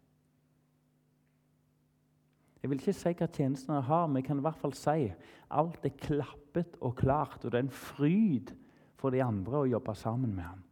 [2.62, 5.10] Jeg vil ikke si hva tjenestene har, men jeg kan i hvert fall si
[5.54, 7.44] alt er klappet og klart.
[7.46, 8.56] Og det er en fryd
[8.98, 10.64] for de andre å jobbe sammen med ham.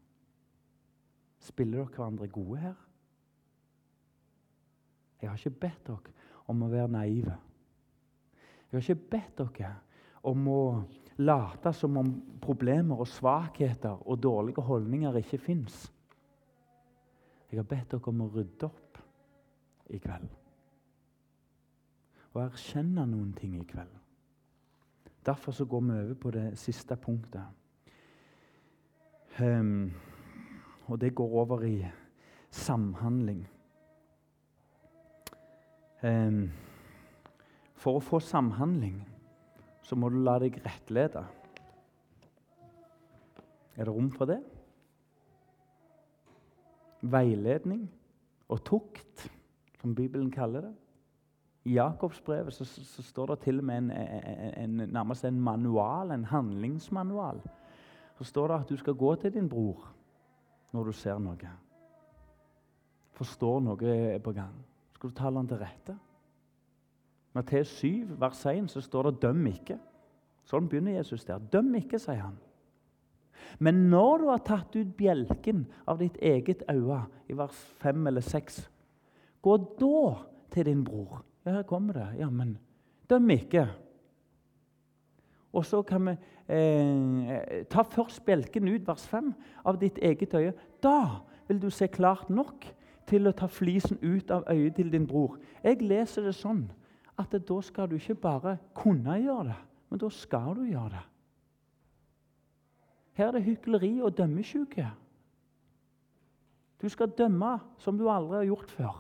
[1.44, 2.80] Spiller dere hverandre gode her?
[5.24, 6.14] Jeg har ikke bedt dere
[6.52, 7.38] om å være naive.
[8.68, 9.70] Jeg har ikke bedt dere
[10.28, 10.64] om å
[11.24, 12.10] late som om
[12.44, 15.86] problemer og svakheter og dårlige holdninger ikke fins.
[17.48, 19.00] Jeg har bedt dere om å rydde opp
[19.96, 20.28] i kveld.
[22.34, 23.96] Og erkjenne noen ting i kveld.
[25.24, 27.46] Derfor så går vi over på det siste punktet.
[29.40, 29.94] Um,
[30.92, 31.78] og det går over i
[32.52, 33.48] samhandling.
[36.04, 38.98] For å få samhandling
[39.84, 41.24] så må du la deg rettlede.
[43.74, 44.42] Er det rom for det?
[47.04, 47.92] veiledning
[48.50, 49.32] og tukt,
[49.82, 50.74] som Bibelen kaller det.
[51.64, 56.12] I Jakobsbrevet så, så, står det til og med en, en, en, nærmest en manual,
[56.12, 57.40] en handlingsmanual.
[58.18, 59.88] Så står det at du skal gå til din bror
[60.72, 61.54] når du ser noe.
[63.14, 64.56] Forstår noe er på gang.
[65.04, 65.94] Skal du tale han til rette.
[67.36, 69.76] Matteus 7, vers 1, så står det 'døm ikke'.
[70.48, 71.40] Sånn begynner Jesus der.
[71.40, 72.38] 'Døm ikke', sier han.
[73.60, 78.22] Men når du har tatt ut bjelken av ditt eget øye, i vers 5 eller
[78.22, 78.70] 6,
[79.42, 81.26] gå da til din bror.
[81.46, 82.08] Ja, her kommer det.
[82.20, 82.58] Ja, men
[83.10, 83.68] døm ikke.
[85.52, 86.16] Og så kan vi
[86.48, 89.34] eh, ta først bjelken ut, vers 5,
[89.66, 90.54] av ditt eget øye.
[90.82, 92.74] Da vil du se klart nok
[93.08, 95.38] til å ta flisen ut av øyet til din bror.
[95.64, 96.66] Jeg leser det sånn
[97.20, 101.04] at da skal du ikke bare kunne gjøre det, men da skal du gjøre det.
[103.14, 104.88] Her er det hykleri og dømmesjuke.
[106.82, 108.96] Du skal dømme som du aldri har gjort før.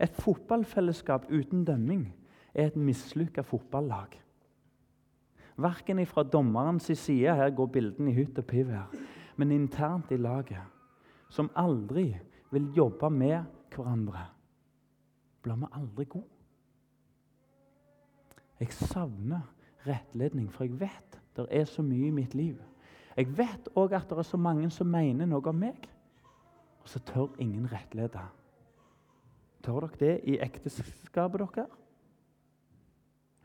[0.00, 2.06] Et fotballfellesskap uten dømming
[2.54, 4.14] er et mislykka fotballag.
[5.60, 8.70] Verken fra dommerens side her går bildene i hytt og piv
[9.36, 10.60] men internt i laget,
[11.30, 12.10] som aldri
[12.50, 14.26] vil jobbe med hverandre,
[15.42, 16.36] blir vi aldri gode.
[18.60, 19.46] Jeg savner
[19.86, 22.58] rettledning, for jeg vet det er så mye i mitt liv.
[23.16, 25.86] Jeg vet òg at det er så mange som mener noe om meg,
[26.82, 28.22] og så tør ingen rettlede.
[29.64, 31.72] Tør dere det i ekteskapet deres?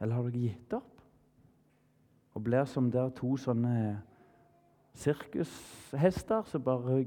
[0.02, 0.92] Eller har dere gitt opp?
[2.36, 4.02] Og blir som der to sånne
[4.96, 7.06] sirkushester som bare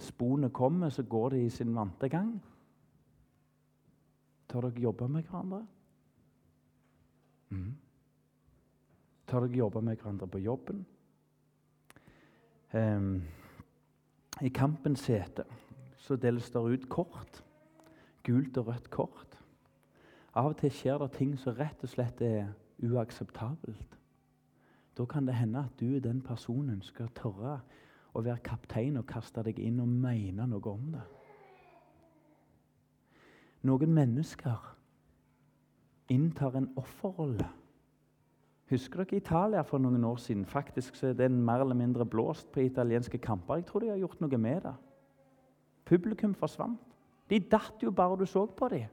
[0.00, 2.30] Sporene kommer, så går de i sin vante gang?
[4.48, 5.66] Tør dere jobbe med hverandre?
[7.50, 7.74] Mm.
[9.28, 10.86] Tør dere jobbe med hverandre på jobben?
[12.72, 13.22] Um,
[14.40, 15.44] I kampens hete
[16.00, 17.44] så deles det ut kort.
[18.24, 19.38] Gult og rødt kort.
[20.34, 22.52] Av og til skjer det ting som rett og slett er
[22.82, 23.99] uakseptabelt.
[25.00, 27.62] Da kan det hende at du den personen skal tørre
[28.12, 31.06] å være kaptein og kaste deg inn og mene noe om det.
[33.64, 34.66] Noen mennesker
[36.12, 37.48] inntar en offerrolle
[38.70, 40.44] Husker dere Italia for noen år siden?
[40.46, 43.58] Faktisk så er den mer eller mindre blåst på italienske kamper.
[43.58, 44.74] Jeg tror de har gjort noe med det.
[45.90, 46.78] Publikum forsvant.
[47.30, 48.86] De datt jo bare du så på dem.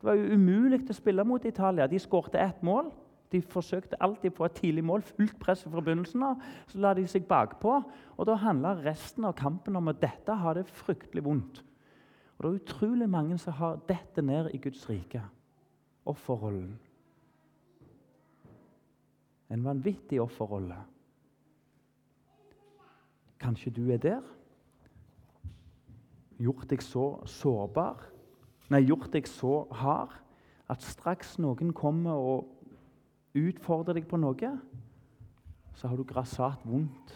[0.00, 1.86] Det var jo umulig å spille mot Italia.
[1.86, 2.90] De skårte ett mål.
[3.32, 6.42] De forsøkte alltid på et tidlig mål, fullt press fra begynnelsen av.
[6.70, 7.80] Så la de seg bakpå.
[8.16, 11.62] Og da handla resten av kampen om at dette har det fryktelig vondt.
[12.36, 15.22] Og Det er utrolig mange som har dette ned i Guds rike.
[16.06, 16.78] Offerrollen.
[19.50, 20.76] En vanvittig offerrolle.
[23.40, 24.22] Kanskje du er der?
[26.38, 28.02] Gjort deg så sårbar,
[28.68, 30.12] nei, gjort deg så hard
[30.68, 32.55] at straks noen kommer og
[33.36, 34.50] utfordrer deg på noe,
[35.76, 37.14] så har du grassat vondt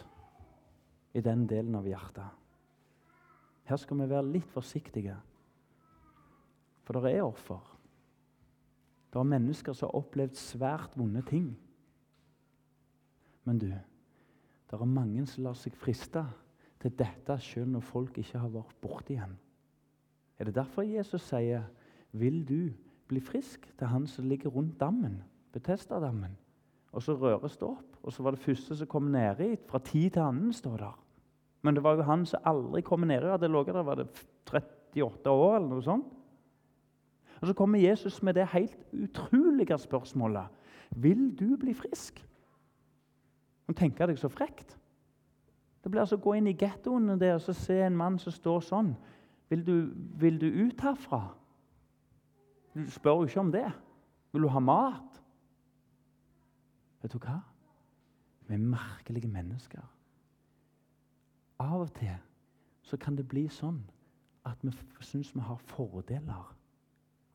[1.17, 2.37] i den delen av hjertet.
[3.67, 5.15] Her skal vi være litt forsiktige,
[6.85, 7.61] for det er offer.
[9.11, 11.49] Det er mennesker som har opplevd svært vonde ting.
[13.47, 16.23] Men du, det er mange som lar seg friste
[16.81, 19.35] til dette selv når folk ikke har vært borte igjen.
[20.39, 21.67] Er det derfor Jesus sier,
[22.11, 22.73] 'Vil du
[23.07, 25.21] bli frisk?' til han som ligger rundt dammen,
[25.51, 26.37] Betestadammen?
[26.91, 27.97] Og så røres det opp.
[28.03, 30.97] Og så var det første som kom nedi fra tid til annen, står der.
[31.61, 33.29] Men det var jo han som aldri kom nedi.
[33.29, 34.07] Hadde ligget der var det
[34.49, 36.17] 38 år, eller noe sånt.
[37.41, 40.45] Og Så kommer Jesus med det helt utrolige spørsmålet.
[40.95, 42.27] Vil du bli frisk?
[43.67, 44.77] Og tenker deg så frekt.
[45.83, 48.59] Det blir altså å gå inn i gettoen der og se en mann som står
[48.61, 48.91] sånn.
[49.49, 49.75] Vil du,
[50.21, 51.23] vil du ut herfra?
[52.75, 53.71] Du spør jo ikke om det.
[54.31, 55.20] Vil du ha mat?
[57.01, 57.39] Vet du hva?
[58.47, 59.81] Vi er merkelige mennesker.
[61.61, 62.17] Av og til
[62.81, 63.79] så kan det bli sånn
[64.49, 64.73] at vi
[65.05, 66.49] syns vi har fordeler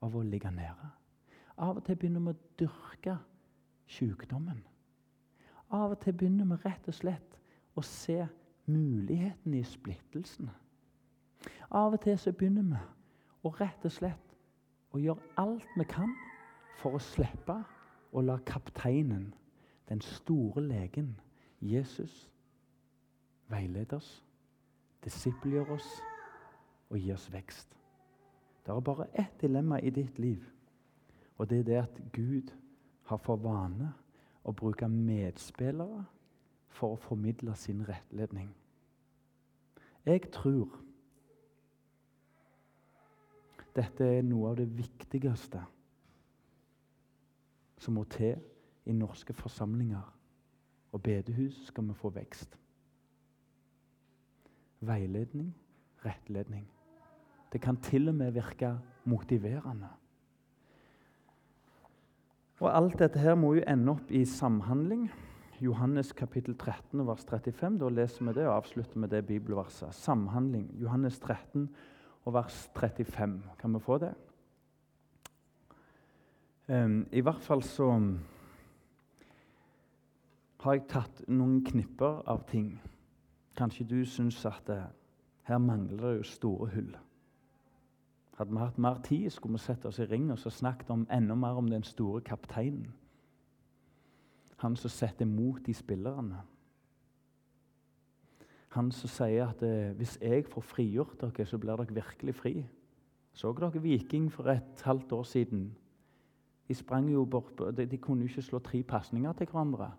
[0.02, 0.90] av å ligge nede.
[1.56, 3.16] Av og til begynner vi å dyrke
[3.86, 4.60] sykdommen.
[5.70, 7.38] Av og til begynner vi rett og slett
[7.76, 8.26] å se
[8.66, 10.52] muligheten i splittelsene.
[11.70, 12.82] Av og til så begynner vi
[13.46, 14.36] å rett og slett
[14.94, 16.12] å gjøre alt vi kan
[16.80, 17.56] for å slippe
[18.12, 19.30] å la kapteinen,
[19.88, 21.20] den store legen,
[21.60, 22.30] Jesus,
[23.48, 24.24] veilede oss,
[25.04, 25.90] disippelgjøre oss
[26.90, 27.76] og gi oss vekst.
[28.66, 30.42] Det er bare ett dilemma i ditt liv,
[31.38, 32.50] og det er det at Gud
[33.06, 33.92] har for vane
[34.46, 36.04] å bruke medspillere
[36.76, 38.50] for å formidle sin rettledning.
[40.06, 40.74] Jeg tror
[43.76, 45.62] dette er noe av det viktigste
[47.82, 48.38] som må til
[48.86, 50.12] i norske forsamlinger
[50.92, 52.56] og bedehus skal vi få vekst.
[54.80, 55.54] Veiledning,
[56.04, 56.66] rettledning.
[57.52, 59.88] Det kan til og med virke motiverende.
[62.60, 65.10] Og Alt dette her må jo ende opp i samhandling.
[65.60, 67.78] Johannes kapittel 13 vers 35.
[67.80, 69.94] Da leser vi det og avslutter med det bibelverset.
[69.94, 70.70] Samhandling.
[70.80, 71.68] Johannes 13
[72.24, 73.42] og vers 35.
[73.58, 74.14] Kan vi få det?
[76.68, 77.90] Um, I hvert fall så
[80.66, 82.72] har jeg tatt noen knipper av ting.
[83.56, 84.94] Kanskje du syns at det, eh,
[85.46, 86.96] her mangler det jo store hull.
[88.36, 91.34] Hadde vi hatt mer tid, skulle vi sett oss i ring og snakket om, enda
[91.34, 92.92] mer om den store kapteinen.
[94.56, 96.42] Han som setter mot de spillerne.
[98.68, 102.66] Han som sier at eh, hvis jeg får frigjort dere, så blir dere virkelig fri.
[103.32, 105.76] Så dere Viking for et halvt år siden?
[106.68, 109.92] De sprang jo bort, de, de kunne jo ikke slå tre pasninger til hverandre.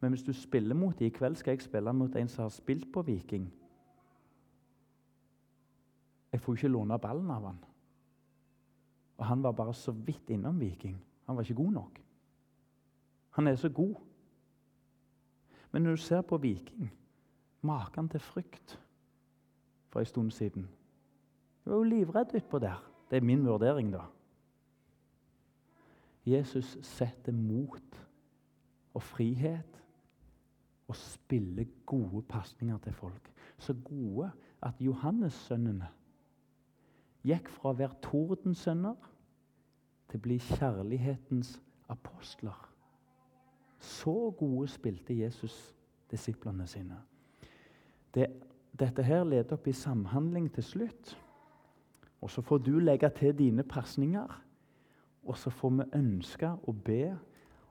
[0.00, 2.54] Men hvis du spiller mot dem i kveld, skal jeg spille mot en som har
[2.54, 3.52] spilt på Viking.
[6.32, 7.58] Jeg får ikke låne ballen av han.
[9.18, 10.98] Og han var bare så vidt innom Viking.
[11.26, 12.02] Han var ikke god nok.
[13.30, 13.94] Han er så god.
[15.72, 16.92] Men når du ser på Viking,
[17.62, 18.78] maken til frykt
[19.88, 20.68] for en stund siden
[21.64, 22.92] Du var jo livredd utpå der.
[23.10, 24.04] Det er min vurdering, da.
[26.26, 28.06] Jesus setter mot
[28.94, 29.82] og frihet
[30.88, 33.32] og spiller gode pasninger til folk.
[33.58, 34.30] Så gode
[34.62, 35.88] at Johannes-sønnene
[37.28, 39.08] gikk fra å være tordensønner
[40.08, 41.58] til å bli kjærlighetens
[41.92, 42.56] apostler.
[43.78, 45.56] Så gode spilte Jesus
[46.10, 46.96] disiplene sine.
[48.14, 48.26] Det,
[48.78, 51.14] dette her leder opp i samhandling til slutt.
[52.24, 54.30] Og så får du legge til dine pasninger.
[55.28, 57.18] Og så får vi ønske og be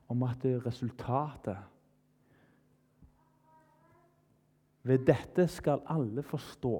[0.08, 1.58] om at resultatet
[4.84, 6.76] Ved dette skal alle forstå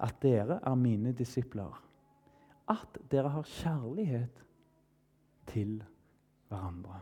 [0.00, 1.84] at dere er mine disipler.
[2.68, 4.44] At dere har kjærlighet
[5.46, 5.84] til
[6.48, 7.00] hverandre.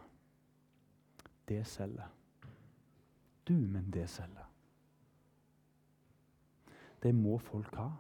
[1.49, 2.13] Det selger.
[3.49, 4.47] Du, men det selger.
[7.03, 7.91] Det må folk ha.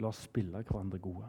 [0.00, 1.28] La oss spille hverandre gode.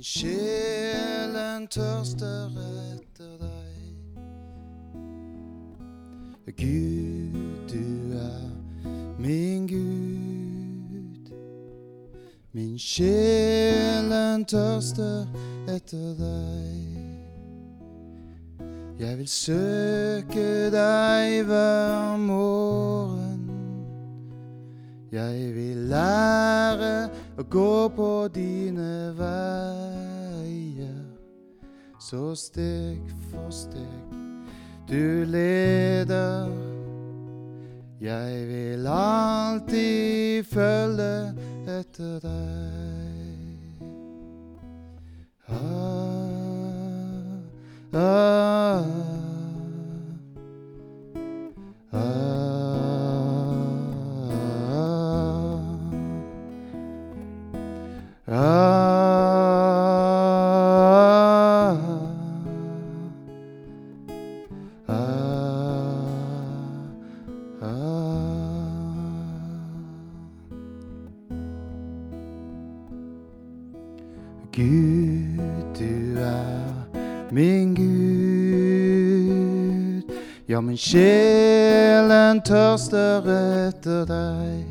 [0.00, 3.82] Min sjelen tørster etter deg.
[6.56, 7.34] Gud,
[7.68, 8.48] du er
[9.18, 11.28] min Gud.
[12.52, 15.28] Min sjelen tørster
[15.68, 16.96] etter deg.
[19.00, 23.40] Jeg vil søke deg hver morgen.
[25.12, 29.79] Jeg vil lære å gå på dine veier,
[32.10, 32.98] så steg
[33.30, 34.10] for steg
[34.90, 36.50] du leder.
[38.00, 41.34] Jeg vil alltid følge
[41.78, 42.39] etter deg.
[74.52, 75.38] Gud,
[75.78, 76.86] du er
[77.30, 77.90] min Gud.
[80.48, 83.22] Ja, min sjelen tørster
[83.68, 84.64] etter deg.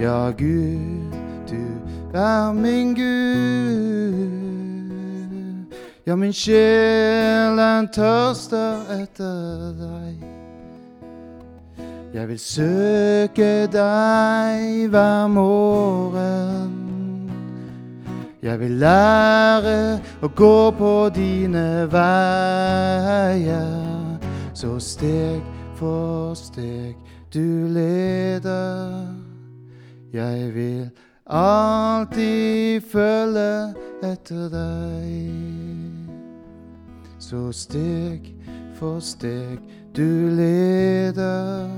[0.00, 1.12] Ja, Gud,
[1.50, 1.64] du
[2.14, 4.44] er min Gud.
[6.06, 10.14] Ja, min sjelen tørster etter deg.
[12.14, 16.73] Jeg vil søke deg hver morgen.
[18.44, 23.70] Jeg vil lære å gå på dine veier,
[24.52, 25.40] så steg
[25.78, 26.92] for steg
[27.32, 29.06] du leder.
[30.12, 30.90] Jeg vil
[31.24, 33.72] alltid følge
[34.10, 36.12] etter deg.
[37.16, 38.28] Så steg
[38.76, 39.56] for steg
[39.96, 41.72] du leder.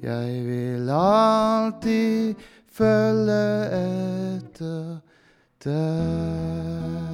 [0.00, 2.34] Jeg vil alltid
[2.72, 3.44] følge
[3.84, 5.09] etter deg.
[5.60, 7.09] die.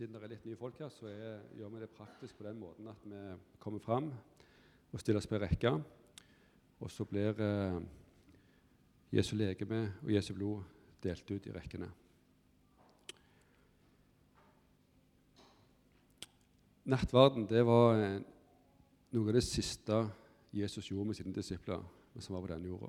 [0.00, 2.56] Siden det er litt nye folk her, så er, gjør vi det praktisk på den
[2.56, 3.18] måten at vi
[3.60, 5.74] kommer fram og stiller oss på rekke.
[6.80, 7.74] Og så blir eh,
[9.12, 10.62] Jesu legeme og Jesu blod
[11.04, 11.90] delt ut i rekkene.
[16.88, 18.16] Nattverden det var eh,
[19.12, 20.00] noe av det siste
[20.56, 21.84] Jesus gjorde med sine disipler
[22.14, 22.88] mens han var på denne jorda.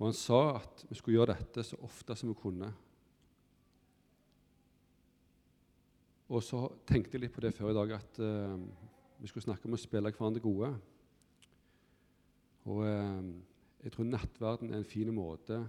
[0.00, 2.74] Og han sa at vi skulle gjøre dette så ofte som vi kunne.
[6.26, 8.56] Og så tenkte jeg litt på det før i dag, at uh,
[9.20, 10.72] vi skulle snakke om å spille hverandre gode.
[12.66, 13.28] Og uh,
[13.84, 15.60] jeg tror nattverden er en fin måte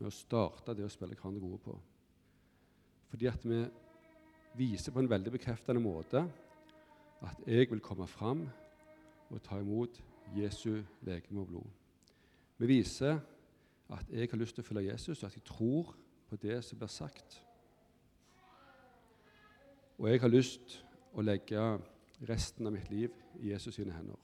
[0.00, 1.76] med å starte det å spille hverandre gode på.
[3.10, 3.60] Fordi at vi
[4.58, 6.24] viser på en veldig bekreftende måte
[7.22, 8.46] at jeg vil komme fram
[9.30, 10.00] og ta imot
[10.34, 11.76] Jesu legeme og blod.
[12.58, 13.20] Vi viser
[13.90, 15.94] at jeg har lyst til å følge Jesus, og at jeg tror
[16.30, 17.40] på det som blir sagt.
[20.00, 20.78] Og jeg har lyst
[21.12, 21.60] å legge
[22.24, 24.16] resten av mitt liv i Jesus sine hender.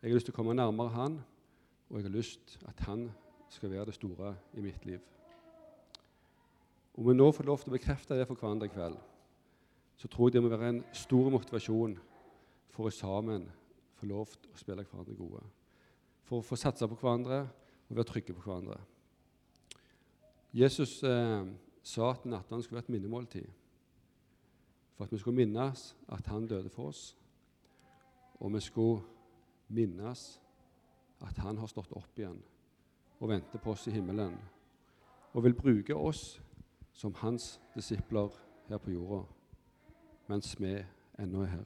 [0.00, 1.18] Jeg har lyst til å komme nærmere Han,
[1.90, 3.10] og jeg har lyst at Han
[3.52, 5.02] skal være det store i mitt liv.
[6.96, 8.96] Om vi nå får lov til å bekrefte det for hverandre i kveld,
[10.00, 11.98] så tror jeg det må være en stor motivasjon
[12.72, 13.44] for å sammen
[14.00, 15.44] få lov til å spille hverandre gode.
[16.24, 18.80] For å få satse på hverandre og være trygge på hverandre.
[20.56, 21.44] Jesus eh,
[21.84, 23.52] sa at nattverden skulle være et minnemåltid.
[24.96, 27.16] For at vi skulle minnes at han døde for oss,
[28.40, 29.02] og vi skulle
[29.68, 30.40] minnes
[31.20, 32.42] at han har stått opp igjen
[33.20, 34.36] og venter på oss i himmelen,
[35.32, 36.40] og vil bruke oss
[36.92, 38.32] som hans disipler
[38.68, 39.24] her på jorda,
[40.28, 40.72] mens vi
[41.18, 41.64] ennå er her.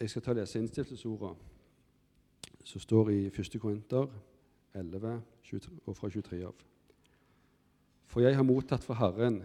[0.00, 1.54] Jeg skal ta og lese innstiftelsesordene
[2.66, 3.60] som står i 1.
[3.60, 4.06] Korinter
[4.74, 5.22] 11
[5.86, 6.54] og fra 23 av.
[8.06, 9.42] For jeg har mottatt fra Herren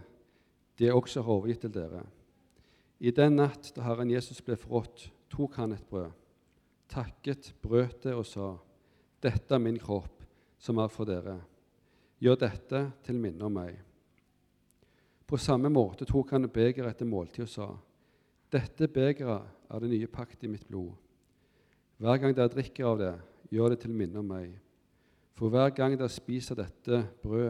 [0.78, 2.02] det jeg også har overgitt til dere.
[3.02, 6.12] I den natt da Herren Jesus ble forrådt, tok han et brød,
[6.92, 8.58] takket, brøt det og sa:"
[9.22, 10.24] Dette er min kropp,
[10.58, 11.38] som er for dere.
[12.22, 13.78] Gjør dette til minne om meg.
[15.28, 17.68] På samme måte tok han begeret etter måltid og sa:"
[18.52, 20.92] Dette begeret er det nye pakt i mitt blod.
[21.98, 23.14] Hver gang dere drikker av det,
[23.52, 24.52] gjør det til minne om meg.
[25.34, 27.50] For hver gang dere spiser dette brødet